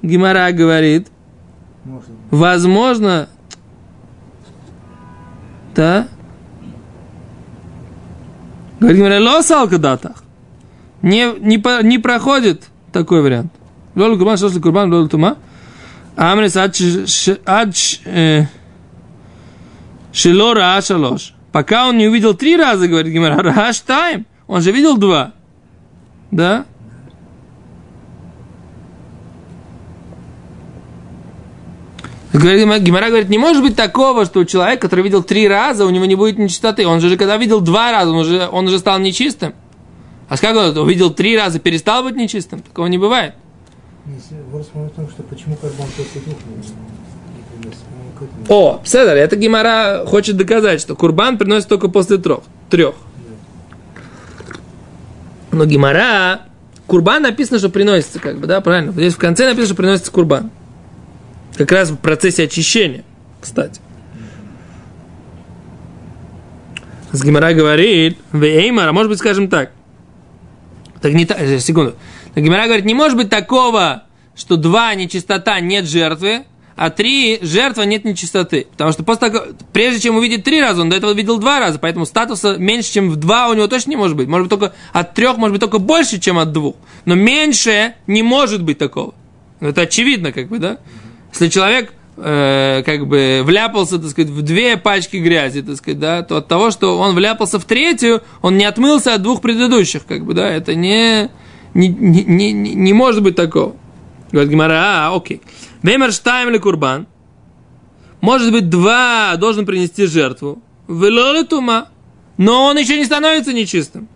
Гимара 0.01 0.49
говорит, 0.53 1.09
возможно, 2.31 3.27
да, 5.75 6.07
говорит 8.79 8.97
Гимара, 8.99 9.19
лосал 9.19 9.67
датах, 9.67 10.23
не, 11.01 11.33
не, 11.41 11.61
не 11.83 11.97
проходит 11.99 12.69
такой 12.93 13.21
вариант. 13.21 13.51
Лолу 13.95 14.15
курбан, 14.15 14.37
что 14.37 14.49
курбан, 14.61 14.89
лолу 14.89 15.09
тума. 15.09 15.35
Амрис 16.15 16.55
ад 16.55 16.73
ш- 16.73 17.05
ш- 17.05 17.37
ад 17.45 17.75
ш- 17.75 17.99
э, 18.05 18.45
шело 20.13 20.53
раа 20.53 20.81
шалош. 20.81 21.33
Пока 21.51 21.89
он 21.89 21.97
не 21.97 22.07
увидел 22.07 22.33
три 22.33 22.55
раза, 22.55 22.87
говорит 22.87 23.11
Гимара, 23.11 23.43
раа 23.43 23.73
штайм. 23.73 24.25
Он 24.47 24.61
же 24.61 24.71
видел 24.71 24.95
два. 24.95 25.33
Да? 26.31 26.63
Говорит, 26.63 26.65
Гима- 32.13 32.22
Гимара 32.33 33.09
говорит, 33.09 33.29
не 33.29 33.37
может 33.37 33.61
быть 33.61 33.75
такого, 33.75 34.25
что 34.25 34.39
у 34.39 34.45
человека, 34.45 34.81
который 34.81 35.01
видел 35.01 35.21
три 35.21 35.47
раза, 35.47 35.85
у 35.85 35.89
него 35.91 36.05
не 36.05 36.15
будет 36.15 36.39
нечистоты. 36.39 36.87
Он 36.87 36.99
же, 36.99 37.09
же 37.09 37.17
когда 37.17 37.37
видел 37.37 37.61
два 37.61 37.91
раза, 37.91 38.09
он 38.09 38.17
уже, 38.17 38.49
он 38.51 38.65
уже 38.65 38.79
стал 38.79 38.99
нечистым. 38.99 39.53
А 40.29 40.37
как 40.37 40.55
он 40.55 40.75
увидел 40.77 41.11
три 41.11 41.37
раза, 41.37 41.59
перестал 41.59 42.03
быть 42.03 42.15
нечистым? 42.15 42.61
Такого 42.61 42.87
не 42.87 42.97
бывает. 42.97 43.35
Если 44.05 44.35
вопрос 44.45 44.67
в 44.73 44.89
том, 44.95 45.07
что 45.09 45.21
почему 45.23 45.55
карбон 45.55 45.85
после 45.95 46.21
двух 46.21 46.35
не, 46.47 46.55
не 46.55 47.43
принес. 47.61 47.77
К 48.17 48.23
этому. 48.23 48.45
О, 48.49 48.81
Седер, 48.83 49.15
это 49.15 49.35
Гимара 49.35 50.03
хочет 50.05 50.35
доказать, 50.35 50.81
что 50.81 50.95
Курбан 50.95 51.37
приносит 51.37 51.69
только 51.69 51.87
после 51.87 52.17
трех. 52.17 52.39
трех. 52.69 52.95
Но 55.51 55.65
Гимара, 55.65 56.41
Курбан 56.87 57.21
написано, 57.21 57.59
что 57.59 57.69
приносится, 57.69 58.19
как 58.19 58.39
бы, 58.39 58.47
да, 58.47 58.59
правильно? 58.59 58.91
Здесь 58.91 59.13
в 59.13 59.19
конце 59.19 59.45
написано, 59.45 59.67
что 59.67 59.75
приносится 59.75 60.11
Курбан. 60.11 60.49
Как 61.55 61.71
раз 61.71 61.91
в 61.91 61.97
процессе 61.97 62.43
очищения, 62.43 63.03
кстати. 63.39 63.79
С 67.11 67.23
Гимара 67.23 67.53
говорит, 67.53 68.17
Веймар, 68.31 68.89
а 68.89 68.93
может 68.93 69.09
быть, 69.09 69.19
скажем 69.19 69.47
так. 69.47 69.71
Так 70.99 71.13
не 71.13 71.25
так, 71.25 71.39
э, 71.39 71.59
секунду. 71.59 71.95
Так 72.33 72.43
Гимара 72.43 72.65
говорит, 72.65 72.85
не 72.85 72.95
может 72.95 73.15
быть 73.17 73.29
такого, 73.29 74.03
что 74.35 74.57
два 74.57 74.95
нечистота 74.95 75.59
нет 75.59 75.85
жертвы, 75.85 76.45
а 76.75 76.89
три 76.89 77.37
жертва 77.43 77.83
нет 77.83 78.03
нечистоты. 78.03 78.65
Потому 78.71 78.91
что 78.91 79.03
после 79.03 79.29
того, 79.29 79.45
прежде 79.73 80.01
чем 80.01 80.15
увидеть 80.15 80.43
три 80.43 80.59
раза, 80.59 80.81
он 80.81 80.89
до 80.89 80.95
этого 80.95 81.13
видел 81.13 81.37
два 81.37 81.59
раза, 81.59 81.77
поэтому 81.77 82.07
статуса 82.07 82.57
меньше, 82.57 82.91
чем 82.91 83.11
в 83.11 83.15
два 83.17 83.49
у 83.49 83.53
него 83.53 83.67
точно 83.67 83.91
не 83.91 83.95
может 83.95 84.17
быть. 84.17 84.27
Может 84.27 84.47
быть 84.47 84.59
только 84.59 84.75
от 84.91 85.13
трех, 85.13 85.37
может 85.37 85.53
быть 85.53 85.61
только 85.61 85.77
больше, 85.77 86.19
чем 86.19 86.39
от 86.39 86.51
двух. 86.51 86.75
Но 87.05 87.13
меньше 87.13 87.93
не 88.07 88.23
может 88.23 88.63
быть 88.63 88.79
такого. 88.79 89.13
Ну, 89.59 89.69
Это 89.69 89.81
очевидно, 89.81 90.31
как 90.31 90.47
бы, 90.47 90.57
да? 90.57 90.79
Если 91.33 91.49
человек 91.49 91.93
э, 92.17 92.83
как 92.85 93.07
бы 93.07 93.41
вляпался, 93.43 93.99
так 93.99 94.09
сказать, 94.09 94.29
в 94.31 94.41
две 94.43 94.77
пачки 94.77 95.17
грязи, 95.17 95.61
так 95.61 95.75
сказать, 95.77 95.99
да, 95.99 96.21
то 96.21 96.37
от 96.37 96.47
того, 96.47 96.71
что 96.71 96.97
он 96.99 97.15
вляпался 97.15 97.59
в 97.59 97.65
третью, 97.65 98.21
он 98.41 98.57
не 98.57 98.65
отмылся 98.65 99.15
от 99.15 99.21
двух 99.21 99.41
предыдущих, 99.41 100.05
как 100.05 100.23
бы, 100.25 100.33
да, 100.33 100.47
это 100.47 100.75
не, 100.75 101.29
не, 101.73 101.87
не, 101.89 102.23
не, 102.23 102.75
не 102.75 102.93
может 102.93 103.23
быть 103.23 103.35
такого. 103.35 103.75
Говорит 104.31 104.51
Гимара, 104.51 105.07
а, 105.07 105.15
окей. 105.15 105.41
Веймер 105.81 106.11
штайм 106.11 106.49
или 106.49 106.57
курбан. 106.59 107.07
Может 108.21 108.51
быть, 108.51 108.69
два 108.69 109.35
должен 109.37 109.65
принести 109.65 110.05
жертву. 110.05 110.61
Велоли 110.87 111.43
тума. 111.43 111.89
Но 112.37 112.65
он 112.65 112.77
еще 112.77 112.97
не 112.97 113.05
становится 113.05 113.53
нечистым. 113.53 114.07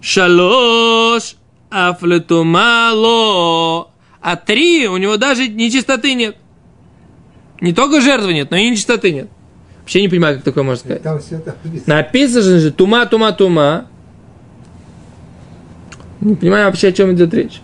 Шалош 0.00 1.34
афлетумало. 1.68 3.00
А 4.22 4.36
три 4.36 4.86
у 4.88 4.96
него 4.96 5.16
даже 5.16 5.48
нечистоты 5.48 6.14
нет. 6.14 6.36
Не 7.60 7.72
только 7.72 8.00
жертвы 8.00 8.32
нет, 8.32 8.50
но 8.50 8.56
и 8.56 8.70
нечистоты 8.70 9.12
нет. 9.12 9.28
Вообще 9.80 10.02
не 10.02 10.08
понимаю, 10.08 10.36
как 10.36 10.44
такое 10.44 10.64
можно 10.64 10.80
сказать. 10.80 11.02
Там 11.02 11.18
все 11.20 11.36
это 11.36 11.56
написано. 11.86 12.58
Же 12.60 12.70
тума, 12.70 13.06
тума, 13.06 13.32
тума. 13.32 13.86
Не 16.20 16.36
понимаю 16.36 16.66
вообще, 16.66 16.88
о 16.88 16.92
чем 16.92 17.12
идет 17.12 17.32
речь. 17.34 17.60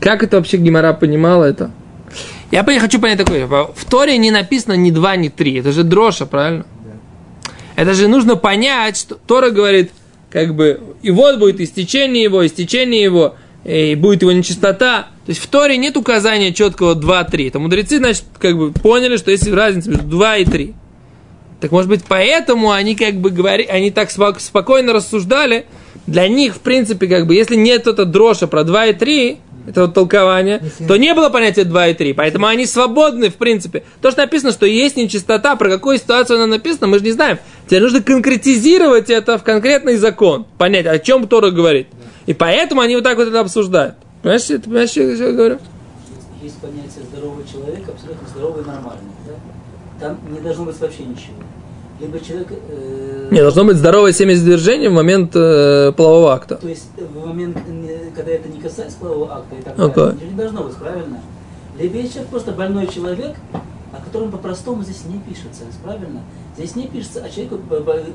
Как 0.00 0.22
это 0.22 0.36
вообще 0.36 0.56
Гимара 0.56 0.92
понимала 0.92 1.44
это? 1.44 1.70
Я 2.50 2.64
хочу 2.64 3.00
понять 3.00 3.18
такое. 3.18 3.46
В 3.46 3.84
Торе 3.88 4.18
не 4.18 4.30
написано 4.30 4.74
ни 4.74 4.90
два, 4.90 5.16
ни 5.16 5.28
три. 5.28 5.58
Это 5.58 5.72
же 5.72 5.84
дроша, 5.84 6.26
правильно? 6.26 6.66
Это 7.76 7.94
же 7.94 8.08
нужно 8.08 8.36
понять, 8.36 8.96
что 8.96 9.14
Тора 9.14 9.50
говорит, 9.50 9.92
как 10.30 10.54
бы, 10.54 10.80
и 11.02 11.10
вот 11.10 11.38
будет 11.38 11.60
истечение 11.60 12.22
его, 12.22 12.46
истечение 12.46 13.02
его, 13.02 13.36
и 13.64 13.94
будет 13.94 14.22
его 14.22 14.32
нечистота. 14.32 15.08
То 15.24 15.30
есть 15.30 15.40
в 15.40 15.46
Торе 15.46 15.76
нет 15.76 15.96
указания 15.96 16.52
четкого 16.52 16.94
2-3. 16.94 17.50
Там 17.50 17.62
мудрецы, 17.62 17.98
значит, 17.98 18.24
как 18.38 18.56
бы 18.56 18.72
поняли, 18.72 19.16
что 19.16 19.30
есть 19.30 19.48
разница 19.48 19.90
между 19.90 20.06
2 20.06 20.36
и 20.38 20.44
3. 20.44 20.74
Так 21.60 21.70
может 21.70 21.88
быть, 21.88 22.02
поэтому 22.08 22.72
они 22.72 22.96
как 22.96 23.14
бы 23.14 23.30
говорили, 23.30 23.68
они 23.68 23.92
так 23.92 24.10
спокойно 24.10 24.92
рассуждали. 24.92 25.66
Для 26.08 26.26
них, 26.26 26.56
в 26.56 26.60
принципе, 26.60 27.06
как 27.06 27.28
бы, 27.28 27.36
если 27.36 27.54
нет 27.54 27.86
это 27.86 28.04
дроша 28.04 28.48
про 28.48 28.64
2 28.64 28.86
и 28.86 28.92
3, 28.94 29.38
это 29.68 29.82
вот 29.82 29.94
толкование, 29.94 30.60
то 30.88 30.96
не 30.96 31.14
было 31.14 31.28
понятия 31.28 31.62
2 31.62 31.88
и 31.88 31.94
3. 31.94 32.14
Поэтому 32.14 32.46
они 32.46 32.66
свободны, 32.66 33.30
в 33.30 33.36
принципе. 33.36 33.84
То, 34.00 34.10
что 34.10 34.22
написано, 34.22 34.50
что 34.50 34.66
есть 34.66 34.96
нечистота, 34.96 35.54
про 35.54 35.70
какую 35.70 35.98
ситуацию 35.98 36.38
она 36.38 36.48
написана, 36.48 36.88
мы 36.88 36.98
же 36.98 37.04
не 37.04 37.12
знаем. 37.12 37.38
Тебе 37.68 37.78
нужно 37.78 38.02
конкретизировать 38.02 39.08
это 39.08 39.38
в 39.38 39.44
конкретный 39.44 39.96
закон. 39.98 40.46
Понять, 40.58 40.86
о 40.86 40.98
чем 40.98 41.28
Тора 41.28 41.50
говорит. 41.50 41.86
И 42.26 42.34
поэтому 42.34 42.80
они 42.80 42.94
вот 42.94 43.04
так 43.04 43.16
вот 43.16 43.28
это 43.28 43.40
обсуждают. 43.40 43.96
Понимаешь, 44.22 44.42
ты 44.42 44.60
понимаешь, 44.60 44.90
что 44.90 45.02
я 45.02 45.32
говорю? 45.32 45.58
Есть 46.42 46.58
понятие 46.58 47.04
здорового 47.10 47.42
человека, 47.46 47.92
абсолютно 47.92 48.28
здоровый 48.28 48.62
и 48.62 48.66
нормальный. 48.66 49.10
Да? 49.26 50.06
Там 50.06 50.18
не 50.32 50.40
должно 50.40 50.64
быть 50.64 50.78
вообще 50.80 51.04
ничего. 51.04 51.36
Либо 52.00 52.18
человек... 52.20 52.48
Э... 52.68 53.28
Не, 53.30 53.40
должно 53.40 53.64
быть 53.64 53.76
здоровое 53.76 54.12
семяизвержение 54.12 54.90
в 54.90 54.92
момент 54.92 55.36
э, 55.36 55.92
полового 55.96 56.32
акта. 56.34 56.56
То 56.56 56.68
есть 56.68 56.88
в 56.96 57.26
момент, 57.26 57.56
когда 58.14 58.32
это 58.32 58.48
не 58.48 58.60
касается 58.60 58.98
полового 58.98 59.36
акта 59.36 59.54
и 59.56 59.62
так 59.62 59.78
okay. 59.78 59.94
далее, 59.94 60.14
ничего 60.14 60.30
не 60.30 60.36
должно 60.36 60.64
быть, 60.64 60.74
правильно? 60.76 61.20
Либо 61.78 61.96
есть 61.96 62.12
человек 62.12 62.30
просто 62.30 62.52
больной 62.52 62.86
человек, 62.88 63.36
о 63.92 64.04
котором 64.04 64.30
по-простому 64.30 64.82
здесь 64.82 65.04
не 65.06 65.18
пишется, 65.18 65.62
правильно? 65.84 66.22
Здесь 66.56 66.76
не 66.76 66.86
пишется 66.86 67.24
о 67.24 67.30
человеке, 67.30 67.56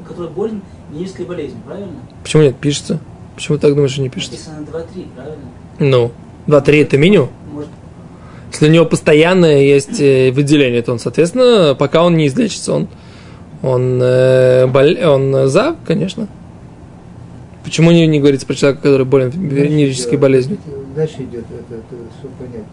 который 0.07 0.29
болен 0.31 0.61
венерической 0.91 1.25
болезнью, 1.25 1.61
правильно? 1.65 1.95
Почему 2.23 2.43
нет, 2.43 2.57
пишется? 2.57 2.99
Почему 3.37 3.59
так 3.59 3.75
думаешь, 3.75 3.91
что 3.91 4.01
не 4.01 4.09
пишется? 4.09 4.49
Написано 4.49 4.79
2-3, 4.95 5.05
правильно? 5.15 5.45
Ну, 5.77 6.11
2-3 6.47 6.81
это 6.81 6.97
меню? 6.97 7.29
Может, 7.53 7.69
Если 8.51 8.67
у 8.67 8.71
него 8.71 8.85
постоянное 8.85 9.61
есть 9.61 10.01
э, 10.01 10.31
выделение, 10.31 10.81
то 10.81 10.91
он, 10.91 10.97
соответственно, 10.97 11.75
пока 11.77 12.03
он 12.03 12.17
не 12.17 12.25
излечится, 12.25 12.73
он, 12.73 12.87
он, 13.61 13.99
э, 14.01 14.65
боль, 14.65 14.97
он 15.05 15.47
за, 15.49 15.75
конечно. 15.85 16.27
Почему 17.63 17.91
не, 17.91 18.07
не 18.07 18.19
говорится 18.19 18.47
про 18.47 18.55
человека, 18.55 18.81
который 18.81 19.05
болен 19.05 19.29
венерической 19.29 20.17
болезнью? 20.17 20.57
Дальше 20.95 21.17
идет 21.17 21.45
это, 21.45 21.75
это 21.75 21.95
все 22.17 22.29
понятно. 22.39 22.65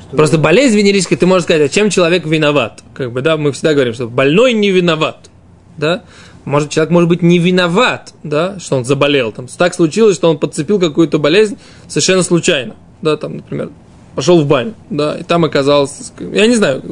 Что 0.00 0.16
Просто 0.16 0.38
болезнь 0.38 0.76
венерическая, 0.76 1.18
ты 1.18 1.26
можешь 1.26 1.44
сказать, 1.44 1.68
а 1.68 1.68
чем 1.68 1.90
человек 1.90 2.26
виноват? 2.26 2.84
Как 2.94 3.10
бы, 3.10 3.22
да, 3.22 3.36
мы 3.36 3.50
всегда 3.50 3.74
говорим, 3.74 3.92
что 3.92 4.06
больной 4.06 4.52
не 4.52 4.70
виноват. 4.70 5.30
Да? 5.76 6.04
Может, 6.44 6.70
человек 6.70 6.90
может 6.90 7.08
быть 7.08 7.22
не 7.22 7.38
виноват, 7.38 8.14
да, 8.24 8.58
что 8.58 8.76
он 8.76 8.84
заболел. 8.84 9.32
Там, 9.32 9.46
так 9.46 9.74
случилось, 9.74 10.16
что 10.16 10.28
он 10.28 10.38
подцепил 10.38 10.80
какую-то 10.80 11.18
болезнь 11.18 11.56
совершенно 11.88 12.22
случайно. 12.22 12.74
Да, 13.00 13.16
там, 13.16 13.36
например, 13.36 13.70
пошел 14.14 14.40
в 14.40 14.46
баню, 14.46 14.74
да, 14.90 15.16
и 15.18 15.22
там 15.22 15.44
оказалось, 15.44 16.12
я 16.20 16.46
не 16.46 16.54
знаю, 16.54 16.82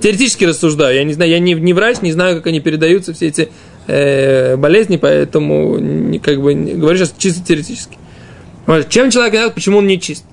теоретически 0.00 0.44
рассуждаю, 0.44 0.96
я 0.96 1.04
не 1.04 1.14
знаю, 1.14 1.30
я 1.30 1.38
не, 1.38 1.54
не 1.54 1.72
врач, 1.72 2.02
не 2.02 2.12
знаю, 2.12 2.36
как 2.36 2.48
они 2.48 2.60
передаются, 2.60 3.14
все 3.14 3.28
эти 3.28 3.48
э, 3.86 4.56
болезни, 4.56 4.96
поэтому 4.96 5.78
не, 5.78 6.18
как 6.18 6.40
бы 6.40 6.54
не, 6.54 6.74
говорю 6.74 6.98
сейчас 6.98 7.14
чисто 7.16 7.44
теоретически. 7.44 7.96
Чем 8.90 9.10
человек 9.10 9.32
виноват, 9.32 9.54
почему 9.54 9.78
он 9.78 9.86
не 9.86 9.98
чист? 9.98 10.24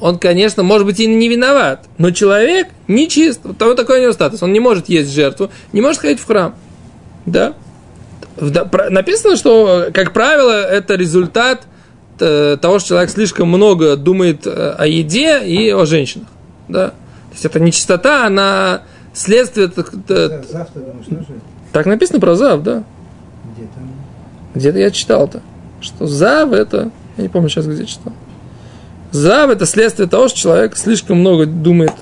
Он, 0.00 0.18
конечно, 0.18 0.62
может 0.62 0.86
быть 0.86 1.00
и 1.00 1.06
не 1.06 1.28
виноват, 1.28 1.86
но 1.98 2.10
человек 2.10 2.68
не 2.88 3.08
чист. 3.08 3.40
Вот 3.44 3.76
такой 3.76 3.98
у 3.98 4.02
него 4.02 4.12
статус. 4.12 4.42
Он 4.42 4.52
не 4.52 4.60
может 4.60 4.88
есть 4.88 5.12
жертву, 5.12 5.50
не 5.72 5.80
может 5.80 6.00
ходить 6.00 6.18
в 6.18 6.26
храм. 6.26 6.54
Да? 7.26 7.54
Написано, 8.36 9.36
что, 9.36 9.86
как 9.94 10.12
правило, 10.12 10.50
это 10.50 10.94
результат 10.96 11.66
э, 12.18 12.56
того, 12.60 12.78
что 12.78 12.90
человек 12.90 13.10
слишком 13.10 13.48
много 13.48 13.96
думает 13.96 14.46
э, 14.46 14.74
о 14.76 14.86
еде 14.86 15.44
и 15.44 15.70
о 15.70 15.84
женщинах. 15.84 16.28
Да? 16.68 16.88
То 16.88 17.32
есть 17.32 17.44
это 17.44 17.60
нечистота, 17.60 18.26
она 18.26 18.82
следствие... 19.12 19.68
За- 19.68 19.84
Завтра, 20.42 20.80
думаешь, 20.80 21.06
тоже? 21.06 21.40
Так 21.72 21.86
написано 21.86 22.20
про 22.20 22.34
зав, 22.34 22.62
да. 22.62 22.82
Где 23.54 23.66
там? 23.74 23.90
Где-то 24.54 24.78
я 24.78 24.90
читал-то, 24.90 25.40
что 25.80 26.06
зав 26.06 26.52
это... 26.52 26.90
Я 27.16 27.22
не 27.22 27.28
помню 27.28 27.48
сейчас, 27.48 27.66
где 27.66 27.86
читал. 27.86 28.12
Зав 29.12 29.50
это 29.50 29.64
следствие 29.66 30.08
того, 30.08 30.28
что 30.28 30.38
человек 30.38 30.76
слишком 30.76 31.20
много 31.20 31.46
думает. 31.46 31.92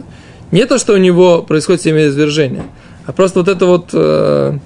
Не 0.51 0.65
то, 0.65 0.79
что 0.79 0.95
у 0.95 0.99
него 0.99 1.43
происходит 1.43 1.83
семяизвержение, 1.83 2.65
а 3.05 3.13
просто 3.13 3.41
вот 3.41 3.49
это 3.49 3.67
вот... 3.67 3.91
э, 3.93 4.59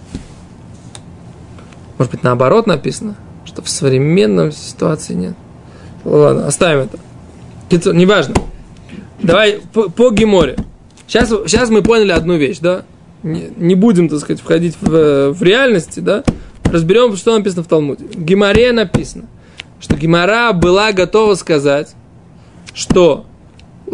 может 1.99 2.13
быть, 2.13 2.23
наоборот 2.23 2.67
написано, 2.67 3.17
что 3.45 3.63
в 3.63 3.69
современном 3.69 4.53
ситуации 4.53 5.15
нет. 5.15 5.35
Ладно, 6.05 6.47
оставим 6.47 6.85
это. 6.85 6.99
Кицу, 7.69 7.93
Неважно. 7.93 8.35
Давай 9.23 9.61
по, 9.73 9.89
по 9.89 10.11
Геморе. 10.11 10.57
Сейчас, 11.07 11.31
сейчас 11.31 11.71
мы 11.71 11.83
поняли 11.83 12.13
одну 12.13 12.37
вещь, 12.37 12.59
да? 12.59 12.85
Не, 13.23 13.49
не 13.57 13.75
будем, 13.75 14.09
так 14.09 14.21
сказать, 14.21 14.41
входить 14.41 14.77
в, 14.81 15.33
в 15.33 15.43
реальности, 15.43 16.01
да? 16.01 16.23
Разберем, 16.65 17.17
что 17.17 17.37
написано 17.37 17.63
в 17.63 17.67
Талмуде. 17.67 18.05
В 18.05 18.23
Геморе 18.23 18.73
написано, 18.73 19.25
что 19.81 19.97
Гемора 19.97 20.53
была 20.53 20.93
готова 20.93 21.35
сказать, 21.35 21.95
что 22.75 23.25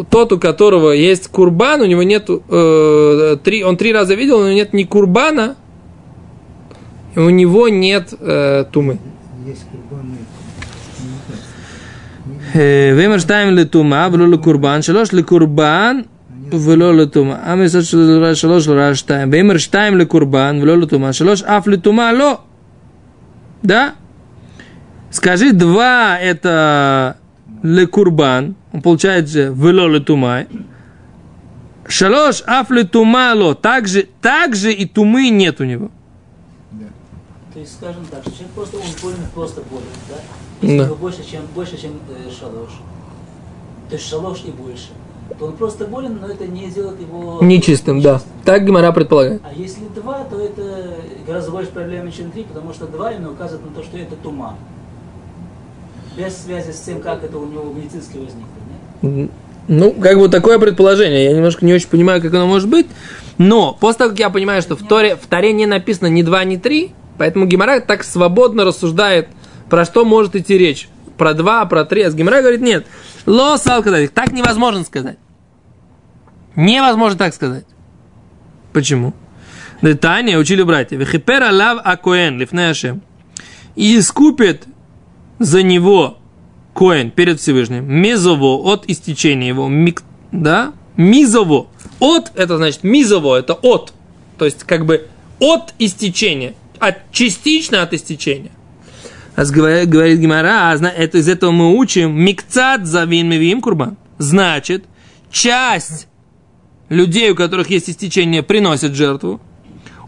тот, 0.09 0.33
у 0.33 0.39
которого 0.39 0.91
есть 0.91 1.27
курбан, 1.27 1.81
у 1.81 1.85
него 1.85 2.03
нет, 2.03 2.27
э, 2.29 3.37
три, 3.43 3.63
он 3.63 3.77
три 3.77 3.93
раза 3.93 4.15
видел, 4.15 4.39
но 4.39 4.51
нет 4.51 4.73
ни 4.73 4.83
курбана, 4.83 5.55
и 7.14 7.18
у 7.18 7.30
него 7.30 7.68
нет 7.68 8.14
э, 8.20 8.64
тумы. 8.72 8.98
Есть 9.46 9.64
курбаны. 9.70 10.18
ואם 12.96 13.18
שתיים 13.18 13.54
לטומאה 13.54 14.08
ולא 14.12 14.28
לקורבן, 14.28 14.82
שלוש 14.82 15.12
לקורבן 15.12 16.00
ולא 16.50 16.96
לטומאה. 16.96 17.52
עם 17.52 17.62
יסוד 17.62 17.84
של 17.84 18.34
שלוש 18.34 18.68
לא 18.68 18.72
ראה 18.72 18.94
שתיים. 18.94 19.28
ואם 19.32 19.58
שתיים 19.58 19.96
לקורבן 19.96 20.58
ולא 20.62 20.78
לטומאה, 20.78 21.12
שלוש 21.12 21.42
אף 21.42 21.66
לטומאה 21.66 22.12
לא. 22.12 22.38
Да? 23.62 23.90
Скажи, 25.10 25.52
два 25.52 26.18
это 26.20 27.16
лекурбан, 27.62 28.54
он 28.72 28.82
получает 28.82 29.28
же 29.28 29.52
вело 29.54 29.88
летумай. 29.88 30.46
Шалош 31.88 32.42
аф 32.46 32.70
летумало, 32.70 33.54
также, 33.54 34.06
также 34.20 34.72
и 34.72 34.84
тумы 34.84 35.30
нет 35.30 35.60
у 35.60 35.64
него. 35.64 35.90
То 37.53 37.59
есть, 37.59 37.73
скажем 37.75 38.05
так, 38.09 38.21
что 38.23 38.31
человек 38.31 38.51
просто, 38.55 38.77
он 38.77 38.83
болен, 39.01 39.17
просто 39.33 39.61
болен, 39.69 39.85
да? 40.09 40.15
Если 40.61 40.77
Да. 40.79 40.85
его 40.85 40.95
больше, 40.95 41.23
чем, 41.29 41.41
больше, 41.53 41.79
чем 41.79 41.91
э, 42.09 42.31
шалош, 42.31 42.69
то 43.89 43.95
есть 43.95 44.07
шалош 44.07 44.43
и 44.45 44.51
больше, 44.51 44.89
то 45.37 45.45
он 45.45 45.53
просто 45.53 45.85
болен, 45.85 46.17
но 46.19 46.27
это 46.27 46.47
не 46.47 46.67
делает 46.69 46.99
его... 46.99 47.39
Нечистым, 47.41 48.01
да. 48.01 48.21
Так 48.43 48.65
Гимара 48.65 48.91
предполагает. 48.91 49.41
А 49.43 49.53
если 49.53 49.85
два, 49.95 50.23
то 50.23 50.39
это 50.39 50.95
гораздо 51.27 51.51
больше 51.51 51.71
проблемы, 51.71 52.11
чем 52.11 52.31
три, 52.31 52.43
потому 52.43 52.73
что 52.73 52.87
два 52.87 53.11
именно 53.11 53.31
указывает 53.31 53.63
на 53.69 53.75
то, 53.75 53.83
что 53.83 53.97
это 53.97 54.15
тума. 54.15 54.57
Без 56.17 56.35
связи 56.37 56.71
с 56.71 56.79
тем, 56.81 57.01
как 57.01 57.23
это 57.23 57.37
у 57.37 57.45
него 57.45 57.71
медицински 57.73 58.17
возникло. 58.17 58.47
Нет? 59.01 59.31
Ну, 59.67 59.93
как 59.93 60.19
бы 60.19 60.27
такое 60.27 60.59
предположение. 60.59 61.25
Я 61.25 61.33
немножко 61.33 61.65
не 61.65 61.73
очень 61.73 61.87
понимаю, 61.87 62.21
как 62.21 62.33
оно 62.33 62.47
может 62.47 62.69
быть. 62.69 62.87
Но 63.37 63.77
после 63.79 63.99
того, 63.99 64.09
как 64.11 64.19
я 64.19 64.29
понимаю, 64.29 64.61
что 64.61 64.75
в 64.75 64.83
Торе, 64.85 65.15
в 65.15 65.25
Торе 65.27 65.53
не 65.53 65.65
написано 65.65 66.07
ни 66.07 66.21
два, 66.21 66.43
ни 66.43 66.57
три, 66.57 66.91
поэтому 67.17 67.45
Гимара 67.45 67.79
так 67.79 68.03
свободно 68.03 68.65
рассуждает, 68.65 69.29
про 69.69 69.85
что 69.85 70.05
может 70.05 70.35
идти 70.35 70.57
речь. 70.57 70.89
Про 71.17 71.33
два, 71.33 71.65
про 71.65 71.85
три. 71.85 72.01
А 72.01 72.11
с 72.11 72.15
Гимара 72.15 72.41
говорит, 72.41 72.61
нет. 72.61 72.85
Ло 73.25 73.57
салкадалик. 73.57 74.11
Так 74.11 74.31
невозможно 74.31 74.83
сказать. 74.83 75.17
Невозможно 76.55 77.17
так 77.17 77.33
сказать. 77.33 77.65
Почему? 78.71 79.13
Детание 79.81 80.37
учили 80.37 80.63
братья. 80.63 80.97
Вехипера 80.97 81.51
лав 81.51 81.79
акоэн 81.83 82.39
лифнеашем. 82.39 83.01
И 83.75 83.97
искупит 83.97 84.65
за 85.39 85.63
него 85.63 86.17
Коэн 86.73 87.11
перед 87.11 87.39
Всевышним, 87.39 87.85
мезово 87.85 88.57
от 88.73 88.85
истечения 88.89 89.47
его, 89.47 89.67
мик, 89.67 90.03
да, 90.31 90.73
мизово, 90.97 91.67
от, 91.99 92.31
это 92.35 92.57
значит 92.57 92.83
мизово, 92.83 93.37
это 93.37 93.53
от, 93.53 93.93
то 94.37 94.45
есть 94.45 94.63
как 94.63 94.85
бы 94.85 95.07
от 95.39 95.73
истечения, 95.77 96.55
от, 96.87 97.11
частично 97.11 97.81
от 97.81 97.93
истечения. 97.93 98.51
А 99.35 99.45
говорит, 99.45 99.89
говорит 99.89 100.19
Гимара, 100.19 100.71
а, 100.71 100.87
это, 100.87 101.17
из 101.17 101.27
этого 101.27 101.51
мы 101.51 101.75
учим, 101.75 102.13
микцат 102.13 102.85
завин 102.85 103.29
мивим 103.29 103.61
курбан. 103.61 103.97
Значит, 104.19 104.85
часть 105.31 106.07
людей, 106.89 107.31
у 107.31 107.35
которых 107.35 107.69
есть 107.69 107.89
истечение, 107.89 108.43
приносят 108.43 108.93
жертву. 108.93 109.41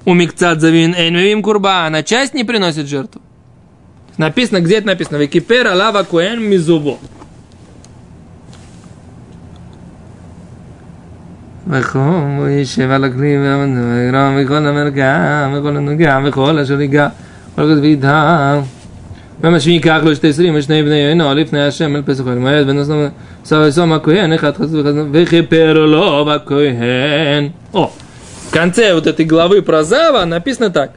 У 0.06 0.14
микцат 0.14 0.62
завин 0.62 0.94
эйн 0.94 1.16
мивим 1.16 1.42
курбан, 1.42 1.96
а 1.96 2.04
часть 2.04 2.36
не 2.36 2.44
приносит 2.44 2.88
жертву. 2.88 3.22
Написано, 4.18 4.62
где 4.62 4.76
это 4.78 4.88
написано? 4.88 5.18
Википер 5.18 5.68
алава 5.68 6.04
куэн 6.04 6.42
мизубо. 6.42 7.00
וחום 11.69 12.37
הוא 12.39 12.49
יישב 12.49 12.91
על 12.91 13.05
הכלי 13.05 13.37
ויגרום 13.39 14.37
מכל 14.37 14.67
המרגע 14.67 15.49
וכל 15.55 15.77
הנוגע 15.77 16.19
וכל 16.25 16.59
אשר 16.59 16.81
ייגע 16.81 17.09
וכל 17.53 17.75
כתבי 17.75 17.97
דם 17.97 18.61
ממש 19.45 19.67
ייקח 19.67 20.01
לו 20.03 20.15
שתי 20.15 20.29
עשרים 20.29 20.55
ושני 20.57 20.83
בני 20.83 21.07
עינו 21.07 21.35
לפני 21.35 21.63
השם 21.63 21.97
אל 21.97 22.03
פסח 22.03 22.25
אל 22.27 22.39
מועד 22.39 22.69
ונוסף 22.69 23.71
סום 23.71 23.93
הכהן 23.93 24.33
אחד 24.33 24.57
חצי 24.57 24.77
וכיפר 25.13 25.87
לו 25.87 26.25
בכהן. 26.25 27.51
О, 27.73 27.87
в 28.49 28.53
конце 28.53 28.95
вот 28.95 29.07
этой 29.07 29.25
главы 29.25 29.63
про 29.63 29.83
Зава 29.85 30.25
написано 30.25 30.71
так. 30.71 30.93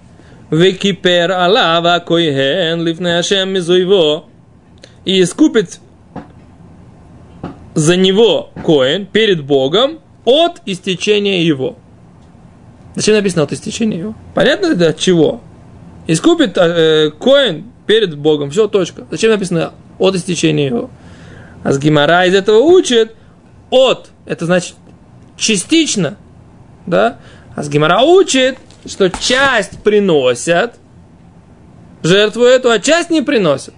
Векипер 0.51 1.31
алава 1.31 1.99
койген 2.05 2.83
лифне 2.85 3.17
ашем 3.17 3.49
мизуево. 3.49 4.25
И 5.05 5.21
искупит 5.21 5.79
за 7.75 7.95
него 7.95 8.51
коин 8.63 9.05
перед 9.05 9.43
Богом 9.43 9.99
от 10.28 10.60
истечения 10.66 11.42
его. 11.42 11.78
Зачем 12.94 13.14
написано 13.14 13.44
от 13.44 13.52
истечения 13.52 13.98
его? 13.98 14.14
Понятно 14.34 14.66
это 14.66 14.90
от 14.90 14.98
чего? 14.98 15.40
Искупит 16.06 16.58
э, 16.58 17.10
коин 17.18 17.72
перед 17.86 18.14
Богом. 18.14 18.50
Все, 18.50 18.68
точка. 18.68 19.06
Зачем 19.10 19.30
написано 19.30 19.72
от 19.98 20.14
истечения 20.16 20.66
его? 20.66 20.90
А 21.64 21.72
с 21.72 21.78
Гимара 21.78 22.26
из 22.26 22.34
этого 22.34 22.58
учит 22.58 23.14
от. 23.70 24.10
Это 24.26 24.44
значит 24.44 24.74
частично. 25.38 26.18
Да? 26.84 27.20
А 27.56 27.62
с 27.62 27.70
Гимара 27.70 28.02
учит, 28.02 28.58
что 28.84 29.08
часть 29.08 29.82
приносят 29.82 30.74
жертву 32.02 32.42
эту, 32.42 32.70
а 32.70 32.78
часть 32.80 33.08
не 33.08 33.22
приносят. 33.22 33.72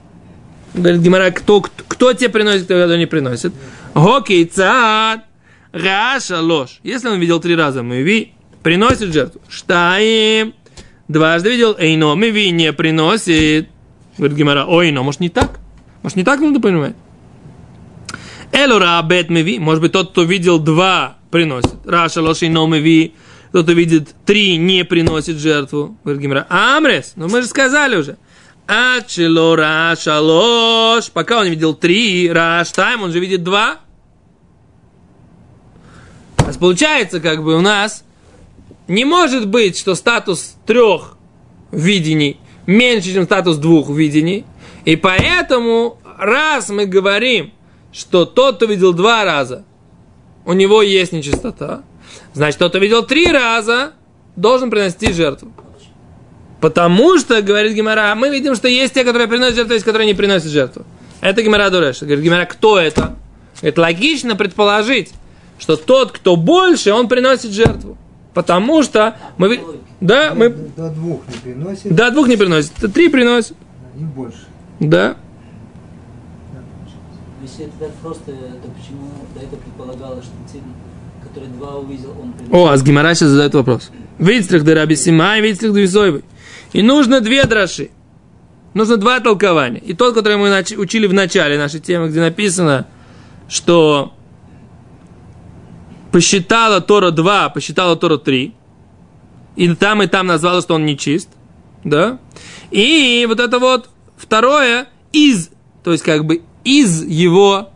Говорит 0.74 1.00
Гемара, 1.00 1.30
кто, 1.30 1.60
кто, 1.60 1.84
кто 1.86 2.12
тебе 2.12 2.28
приносит, 2.28 2.64
кто 2.64 2.96
не 2.96 3.06
приносит. 3.06 3.52
הא 3.94 4.46
כיצד. 4.46 5.29
ראה 5.72 6.40
שלוש. 6.40 6.80
Если 6.82 7.08
он 7.08 7.20
видел 7.20 7.40
три 7.40 7.54
раза 7.54 7.82
מביא, 7.82 8.32
приносит 8.62 9.12
жертву. 9.12 9.40
שתים. 9.48 10.54
Дважды 11.08 11.50
видел, 11.50 11.76
אינו 11.78 12.14
מביא 12.14 12.50
не 12.50 12.72
приносит. 12.72 13.68
Говорит 14.16 14.36
Гемара, 14.36 14.64
ой, 14.64 14.90
но 14.90 15.02
может 15.02 15.20
не 15.20 15.28
так? 15.28 15.60
Может 16.02 16.16
не 16.16 16.24
так 16.24 16.40
надо 16.40 16.60
понимать? 16.60 16.94
אלא 18.52 18.76
ראה 18.76 19.00
ב׳ 19.02 19.30
מביא. 19.30 19.58
Может 19.58 19.82
быть 19.82 19.92
тот, 19.92 20.10
кто 20.10 20.24
видел 20.24 20.58
два, 20.58 21.18
приносит. 21.30 21.76
ראה 21.84 22.20
שלוש 22.20 22.42
אינו 22.42 22.66
מביא. 22.66 23.14
Тот, 23.52 23.64
кто 23.64 23.72
видит 23.72 24.14
три, 24.26 24.56
не 24.56 24.84
приносит 24.84 25.38
жертву. 25.38 25.96
Говорит 26.04 26.22
Гемара, 26.22 26.46
אמרת. 26.48 27.12
Ну 27.16 27.28
мы 27.28 27.42
же 27.42 27.48
сказали 27.48 27.96
уже. 27.96 28.16
Ачело 28.66 29.56
раша 29.56 30.20
ложь. 30.20 31.10
Пока 31.10 31.40
он 31.40 31.48
видел 31.48 31.74
три, 31.74 32.30
раш 32.30 32.70
тайм, 32.70 33.02
он 33.02 33.12
же 33.12 33.18
видит 33.18 33.42
два. 33.42 33.80
То 36.54 36.58
получается, 36.58 37.20
как 37.20 37.42
бы 37.42 37.56
у 37.56 37.60
нас 37.60 38.04
не 38.88 39.04
может 39.04 39.46
быть, 39.46 39.78
что 39.78 39.94
статус 39.94 40.56
трех 40.66 41.16
видений 41.70 42.40
меньше, 42.66 43.12
чем 43.12 43.24
статус 43.24 43.56
двух 43.56 43.90
видений. 43.90 44.44
И 44.84 44.96
поэтому, 44.96 45.98
раз 46.18 46.70
мы 46.70 46.86
говорим, 46.86 47.52
что 47.92 48.24
тот, 48.24 48.56
кто 48.56 48.66
видел 48.66 48.92
два 48.92 49.24
раза, 49.24 49.64
у 50.44 50.52
него 50.52 50.82
есть 50.82 51.12
нечистота, 51.12 51.82
значит, 52.32 52.58
тот, 52.58 52.70
кто 52.70 52.78
видел 52.78 53.04
три 53.04 53.26
раза, 53.26 53.92
должен 54.36 54.70
принести 54.70 55.12
жертву. 55.12 55.52
Потому 56.60 57.18
что, 57.18 57.40
говорит 57.42 57.72
Гимара, 57.72 58.14
мы 58.14 58.28
видим, 58.28 58.54
что 58.54 58.68
есть 58.68 58.94
те, 58.94 59.04
которые 59.04 59.28
приносят 59.28 59.56
жертву, 59.56 59.74
есть, 59.74 59.84
которые 59.84 60.06
не 60.06 60.14
приносят 60.14 60.48
жертву. 60.48 60.84
Это 61.20 61.42
Гимара 61.42 61.70
Дуреша. 61.70 62.06
Говорит 62.06 62.24
Гимара, 62.24 62.44
кто 62.44 62.78
это? 62.78 63.16
Это 63.62 63.80
логично 63.80 64.36
предположить, 64.36 65.12
что 65.60 65.76
тот, 65.76 66.10
кто 66.10 66.34
больше, 66.36 66.92
он 66.92 67.06
приносит 67.06 67.52
жертву. 67.52 67.96
Потому 68.34 68.82
что 68.82 69.16
мы... 69.36 69.60
Да, 70.00 70.32
мы... 70.34 70.48
До 70.48 70.88
двух 70.88 71.20
не 71.28 71.34
приносит. 71.34 71.94
До 71.94 72.10
двух 72.10 72.28
не 72.28 72.36
приносит. 72.36 72.72
Три 72.92 73.08
приносит. 73.08 73.54
И 73.98 74.02
больше. 74.02 74.46
Да. 74.80 75.16
Если 77.42 77.66
это 77.66 77.72
так 77.78 77.92
просто, 77.96 78.32
то 78.32 78.68
почему 78.78 79.10
до 79.34 79.40
этого 79.40 79.60
предполагалось, 79.60 80.24
что 80.24 80.32
Цин, 80.50 80.62
который 81.22 81.48
два 81.50 81.76
увидел, 81.76 82.10
он 82.10 82.32
приносит? 82.32 82.54
О, 82.54 82.68
а 82.68 82.76
с 82.76 82.82
Гимара 82.82 83.14
сейчас 83.14 83.28
задает 83.30 83.54
вопрос. 83.54 83.90
Вицтрих 84.18 84.64
да 84.64 84.74
раби 84.74 84.96
Симай, 84.96 85.40
вицтрих 85.42 85.72
да. 85.92 86.20
И 86.72 86.82
нужно 86.82 87.20
две 87.20 87.44
драши. 87.44 87.90
Нужно 88.72 88.96
два 88.96 89.20
толкования. 89.20 89.80
И 89.80 89.92
тот, 89.94 90.14
который 90.14 90.38
мы 90.38 90.64
учили 90.78 91.06
в 91.06 91.12
начале 91.12 91.58
нашей 91.58 91.80
темы, 91.80 92.08
где 92.08 92.20
написано, 92.20 92.86
что 93.48 94.14
посчитала 96.12 96.80
Тора 96.80 97.10
2, 97.10 97.50
посчитала 97.50 97.96
Тора 97.96 98.18
3. 98.18 98.54
И 99.56 99.74
там 99.74 100.02
и 100.02 100.06
там 100.06 100.26
назвала, 100.26 100.60
что 100.60 100.74
он 100.74 100.86
нечист. 100.86 101.28
Да? 101.84 102.18
И 102.70 103.24
вот 103.28 103.40
это 103.40 103.58
вот 103.58 103.90
второе 104.16 104.88
из, 105.12 105.50
то 105.82 105.92
есть 105.92 106.04
как 106.04 106.24
бы 106.24 106.42
из 106.64 107.02
его, 107.04 107.70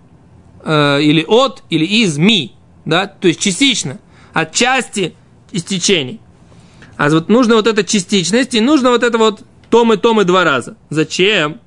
э, 0.64 1.02
или 1.02 1.24
от, 1.26 1.62
или 1.70 1.84
из 1.84 2.18
ми, 2.18 2.54
да, 2.84 3.06
то 3.06 3.28
есть 3.28 3.40
частично, 3.40 3.98
от 4.32 4.52
части 4.52 5.14
истечений. 5.52 6.20
А 6.96 7.08
вот 7.08 7.28
нужно 7.28 7.56
вот 7.56 7.66
эта 7.66 7.82
частичность, 7.82 8.54
и 8.54 8.60
нужно 8.60 8.90
вот 8.90 9.02
это 9.02 9.18
вот 9.18 9.42
том 9.70 9.92
и 9.92 9.96
том 9.96 10.20
и 10.20 10.24
два 10.24 10.44
раза. 10.44 10.76
Зачем? 10.90 11.60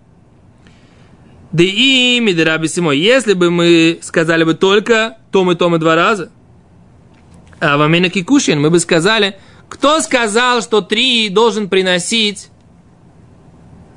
Да 1.51 1.63
и 1.63 2.19
Мидераби 2.21 2.67
Симой. 2.67 2.99
Если 2.99 3.33
бы 3.33 3.49
мы 3.49 3.99
сказали 4.01 4.43
бы 4.43 4.53
только 4.53 5.17
том 5.31 5.51
и 5.51 5.55
том 5.55 5.75
и 5.75 5.79
два 5.79 5.95
раза, 5.95 6.31
а 7.59 7.77
в 7.77 7.81
Амина 7.81 8.09
Кикушин 8.09 8.61
мы 8.61 8.69
бы 8.69 8.79
сказали, 8.79 9.37
кто 9.69 9.99
сказал, 10.01 10.61
что 10.61 10.81
три 10.81 11.29
должен 11.29 11.69
приносить 11.69 12.49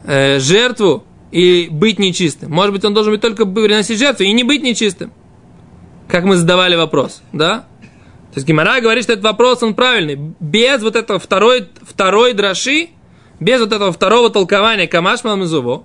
э, 0.05 0.39
жертву 0.41 1.05
и 1.31 1.69
быть 1.71 1.99
нечистым? 1.99 2.51
Может 2.51 2.75
быть, 2.75 2.85
он 2.85 2.95
должен 2.95 3.13
быть 3.13 3.21
только 3.21 3.47
приносить 3.47 3.99
жертву 3.99 4.25
и 4.25 4.33
не 4.33 4.45
быть 4.45 4.63
нечистым. 4.63 5.13
Как 6.09 6.25
мы 6.25 6.37
задавали 6.37 6.75
вопрос, 6.75 7.23
да? 7.33 7.67
То 8.33 8.37
есть 8.37 8.47
Гимара 8.47 8.81
говорит, 8.81 9.05
что 9.05 9.13
этот 9.13 9.25
вопрос, 9.25 9.63
он 9.63 9.75
правильный. 9.75 10.35
Без 10.41 10.83
вот 10.83 10.97
этого 10.97 11.19
второй, 11.19 11.69
второй 11.83 12.33
дроши, 12.33 12.91
без 13.39 13.61
вот 13.61 13.73
этого 13.73 13.93
второго 13.93 14.31
толкования 14.31 14.87
Камаш 14.87 15.25
Мизово, 15.25 15.85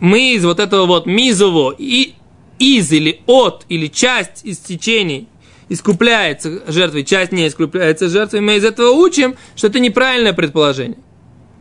мы 0.00 0.34
из 0.34 0.44
вот 0.44 0.60
этого 0.60 0.86
вот 0.86 1.06
Мизово 1.06 1.74
и 1.76 2.14
из 2.58 2.92
или 2.92 3.20
от 3.26 3.64
или 3.68 3.86
часть 3.86 4.44
из 4.44 4.58
течений 4.58 5.28
искупляется 5.68 6.62
жертвой, 6.70 7.04
часть 7.04 7.32
не 7.32 7.48
искупляется 7.48 8.08
жертвой, 8.08 8.40
мы 8.40 8.56
из 8.56 8.64
этого 8.64 8.90
учим, 8.90 9.36
что 9.56 9.68
это 9.68 9.80
неправильное 9.80 10.32
предположение. 10.32 10.98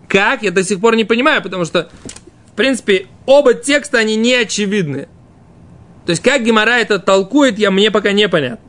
Как? 0.07 0.43
Я 0.43 0.51
до 0.51 0.63
сих 0.63 0.79
пор 0.79 0.95
не 0.95 1.05
понимаю, 1.05 1.41
потому 1.41 1.65
что, 1.65 1.89
в 2.47 2.55
принципе, 2.55 3.07
оба 3.25 3.53
текста, 3.53 3.99
они 3.99 4.15
не 4.15 4.35
очевидны. 4.35 5.07
То 6.05 6.11
есть, 6.11 6.21
как 6.21 6.43
Гимара 6.43 6.79
это 6.79 6.99
толкует, 6.99 7.57
я, 7.57 7.71
мне 7.71 7.89
пока 7.89 8.11
не 8.11 8.27
понятно. 8.27 8.59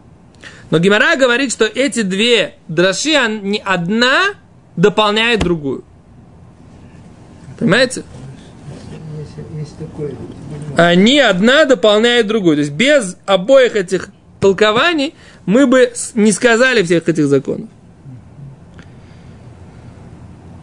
Но 0.70 0.78
Гимара 0.78 1.16
говорит, 1.16 1.52
что 1.52 1.64
эти 1.64 2.02
две 2.02 2.54
драши, 2.68 3.14
они, 3.14 3.60
одна 3.64 4.34
дополняет 4.76 5.40
другую. 5.40 5.84
Понимаете? 7.58 8.04
Есть, 9.18 9.48
есть 9.58 9.78
такое. 9.78 10.14
Они 10.76 11.18
одна 11.18 11.64
дополняет 11.64 12.26
другую. 12.26 12.56
То 12.56 12.60
есть 12.60 12.72
без 12.72 13.16
обоих 13.26 13.76
этих 13.76 14.08
толкований 14.44 15.14
мы 15.46 15.66
бы 15.66 15.90
не 16.14 16.30
сказали 16.30 16.82
всех 16.82 17.08
этих 17.08 17.26
законов. 17.28 17.70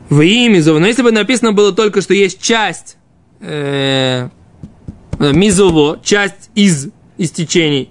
В 0.07 0.21
имя 0.21 0.61
Но 0.63 0.85
если 0.85 1.01
бы 1.01 1.11
написано 1.11 1.51
было 1.51 1.71
только, 1.71 2.01
что 2.01 2.13
есть 2.13 2.39
часть 2.39 2.97
э, 3.39 4.29
мизово, 5.17 5.99
часть 6.03 6.51
из 6.53 6.89
истечений, 7.17 7.89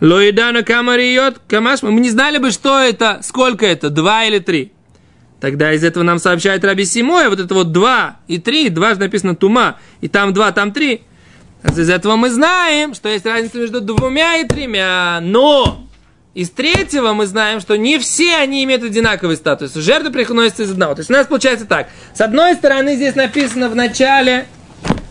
Лоидана 0.00 0.62
камариот 0.62 1.40
камаш, 1.48 1.82
мы 1.82 1.90
не 2.00 2.10
знали 2.10 2.38
бы, 2.38 2.52
что 2.52 2.78
это, 2.78 3.18
сколько 3.24 3.66
это, 3.66 3.90
два 3.90 4.26
или 4.26 4.38
три. 4.38 4.72
Тогда 5.40 5.72
из 5.72 5.82
этого 5.82 6.04
нам 6.04 6.20
сообщает 6.20 6.64
Раби 6.64 6.84
Симоя, 6.84 7.28
вот 7.28 7.40
это 7.40 7.52
вот 7.54 7.72
два 7.72 8.20
и 8.28 8.38
три, 8.38 8.68
дважды 8.68 9.06
написано 9.06 9.34
тума, 9.34 9.78
и 10.00 10.06
там 10.06 10.32
два, 10.32 10.52
там 10.52 10.70
три. 10.70 11.02
Из 11.70 11.90
этого 11.90 12.16
мы 12.16 12.30
знаем, 12.30 12.94
что 12.94 13.08
есть 13.08 13.26
разница 13.26 13.58
между 13.58 13.80
двумя 13.80 14.36
и 14.36 14.46
тремя, 14.46 15.18
но 15.22 15.86
из 16.34 16.50
третьего 16.50 17.12
мы 17.12 17.26
знаем, 17.26 17.60
что 17.60 17.76
не 17.76 17.98
все 17.98 18.36
они 18.36 18.64
имеют 18.64 18.82
одинаковый 18.82 19.36
статус. 19.36 19.74
Жертва 19.74 20.10
приносится 20.10 20.64
из 20.64 20.70
одного. 20.72 20.94
То 20.94 21.00
есть 21.00 21.10
у 21.10 21.14
нас 21.14 21.26
получается 21.26 21.64
так. 21.64 21.88
С 22.12 22.20
одной 22.20 22.54
стороны 22.54 22.96
здесь 22.96 23.14
написано 23.14 23.68
в 23.68 23.74
начале 23.74 24.46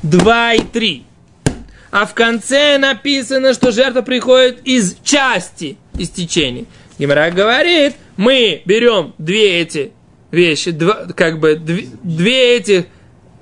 2 0.03 0.53
и 0.53 0.61
3. 0.61 1.05
А 1.91 2.05
в 2.05 2.13
конце 2.13 2.77
написано, 2.77 3.53
что 3.53 3.71
жертва 3.71 4.01
приходит 4.01 4.61
из 4.65 4.97
части 5.03 5.77
истечений. 5.97 6.67
Гимара 6.97 7.31
говорит, 7.31 7.95
мы 8.17 8.61
берем 8.65 9.13
две 9.17 9.61
эти 9.61 9.91
вещи, 10.31 10.71
два, 10.71 11.05
как 11.15 11.39
бы 11.39 11.55
две, 11.55 11.87
две 12.03 12.57
эти 12.57 12.87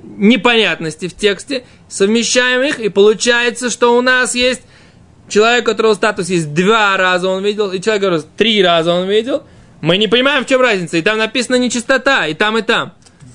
непонятности 0.03 1.07
в 1.07 1.15
тексте, 1.15 1.63
совмещаем 1.91 2.61
их, 2.63 2.79
и 2.79 2.89
получается, 2.89 3.69
что 3.69 3.97
у 3.97 4.01
нас 4.01 4.33
есть 4.33 4.61
человек, 5.27 5.63
у 5.63 5.71
которого 5.71 5.93
статус 5.93 6.29
есть 6.29 6.53
два 6.53 6.97
раза 6.97 7.27
он 7.27 7.43
видел, 7.43 7.71
и 7.71 7.81
человек, 7.81 8.03
которого 8.03 8.25
три 8.37 8.63
раза 8.63 8.93
он 8.93 9.07
видел, 9.07 9.43
мы 9.81 9.97
не 9.97 10.07
понимаем, 10.07 10.45
в 10.45 10.47
чем 10.47 10.61
разница. 10.61 10.97
И 10.97 11.01
там 11.01 11.17
написано 11.17 11.55
нечистота, 11.55 12.27
и 12.27 12.33
там, 12.33 12.57
и 12.57 12.61
там. 12.61 12.93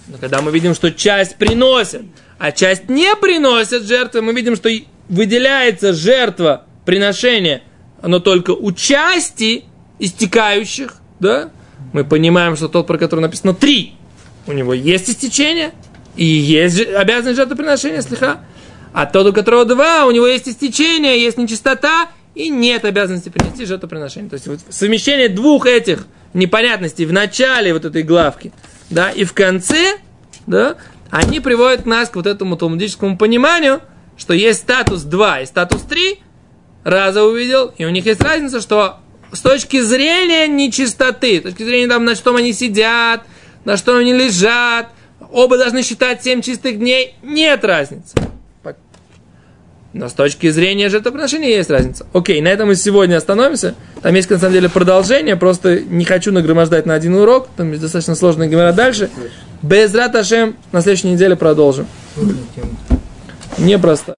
Но 0.09 0.17
когда 0.19 0.41
мы 0.41 0.51
видим, 0.53 0.75
что 0.75 0.91
часть 0.91 1.37
приносит, 1.37 2.03
а 2.39 2.53
часть 2.53 2.89
не 2.89 3.15
приносят 3.17 3.85
жертвы. 3.85 4.23
Мы 4.23 4.33
видим, 4.33 4.57
что 4.57 4.71
выделяется 5.09 5.93
жертва, 5.93 6.65
приношение, 6.85 7.63
оно 8.01 8.21
только 8.21 8.51
у 8.51 8.73
части 8.73 9.65
истекающих, 9.99 10.97
да? 11.19 11.51
Мы 11.93 12.05
понимаем, 12.05 12.57
что 12.57 12.69
тот, 12.69 12.87
про 12.87 12.99
который 12.99 13.21
написано 13.21 13.55
три, 13.55 13.95
у 14.47 14.53
него 14.53 14.75
есть 14.75 15.11
истечение, 15.11 15.73
и 16.17 16.25
есть 16.25 16.81
обязанность 16.81 17.37
жертвоприношения, 17.37 18.01
слегка. 18.03 18.41
А 18.93 19.07
тот, 19.07 19.27
у 19.27 19.33
которого 19.33 19.65
два, 19.65 20.07
у 20.07 20.11
него 20.11 20.27
есть 20.27 20.49
истечение, 20.49 21.21
есть 21.21 21.37
нечистота, 21.37 22.09
и 22.35 22.49
нет 22.51 22.85
обязанности 22.85 23.29
принести 23.31 23.65
жертвоприношение. 23.65 24.31
То 24.31 24.35
есть 24.35 24.47
вот 24.47 24.61
совмещение 24.69 25.29
двух 25.29 25.67
этих 25.67 26.07
непонятностей 26.35 27.07
в 27.07 27.13
начале 27.13 27.73
вот 27.73 27.85
этой 27.85 28.03
главки, 28.03 28.53
да, 28.91 29.11
и 29.11 29.25
в 29.25 29.33
конце, 29.33 29.97
да, 30.47 30.77
они 31.11 31.41
приводят 31.41 31.87
нас 31.87 32.11
к 32.11 32.17
вот 32.17 32.27
этому 32.27 32.57
талмудическому 32.57 33.17
пониманию, 33.17 33.81
что 34.17 34.35
есть 34.35 34.61
статус 34.61 35.03
2 35.03 35.41
и 35.41 35.47
статус 35.47 35.83
3, 35.83 36.21
раза 36.85 37.25
увидел, 37.25 37.73
и 37.77 37.85
у 37.85 37.91
них 37.91 38.07
есть 38.07 38.21
разница, 38.21 38.61
что 38.61 38.99
с 39.33 39.41
точки 39.41 39.81
зрения 39.81 40.47
нечистоты, 40.47 41.41
с 41.41 41.43
точки 41.43 41.63
зрения 41.65 41.89
там, 41.89 42.05
на 42.05 42.15
что 42.15 42.35
они 42.35 42.53
сидят, 42.53 43.23
на 43.65 43.77
что 43.77 43.97
они 43.97 44.13
лежат, 44.13 44.89
оба 45.37 45.59
должны 45.59 45.83
считать 45.83 46.25
7 46.25 46.41
чистых 46.41 46.79
дней, 46.79 47.15
нет 47.23 47.65
разницы. 47.65 48.17
Но 49.93 50.11
с 50.11 50.13
точки 50.13 50.51
зрения 50.51 50.91
жертвоприношения 50.91 51.57
есть 51.57 51.71
разница. 51.71 52.07
Окей, 52.13 52.43
на 52.43 52.49
этом 52.49 52.69
мы 52.69 52.75
сегодня 52.75 53.17
остановимся. 53.17 53.75
Там 54.03 54.15
есть, 54.15 54.29
на 54.29 54.39
самом 54.39 54.53
деле, 54.53 54.69
продолжение. 54.69 55.37
Просто 55.37 55.81
не 55.81 56.05
хочу 56.05 56.33
нагромождать 56.33 56.85
на 56.85 56.93
один 56.93 57.15
урок. 57.15 57.49
Там 57.57 57.71
есть 57.71 57.81
достаточно 57.81 58.15
сложная 58.15 58.49
говоря 58.49 58.73
дальше. 58.73 59.09
Без 59.63 59.95
Раташем 59.95 60.57
на 60.73 60.83
следующей 60.83 61.09
неделе 61.09 61.35
продолжим. 61.35 61.87
Непросто. 63.57 64.17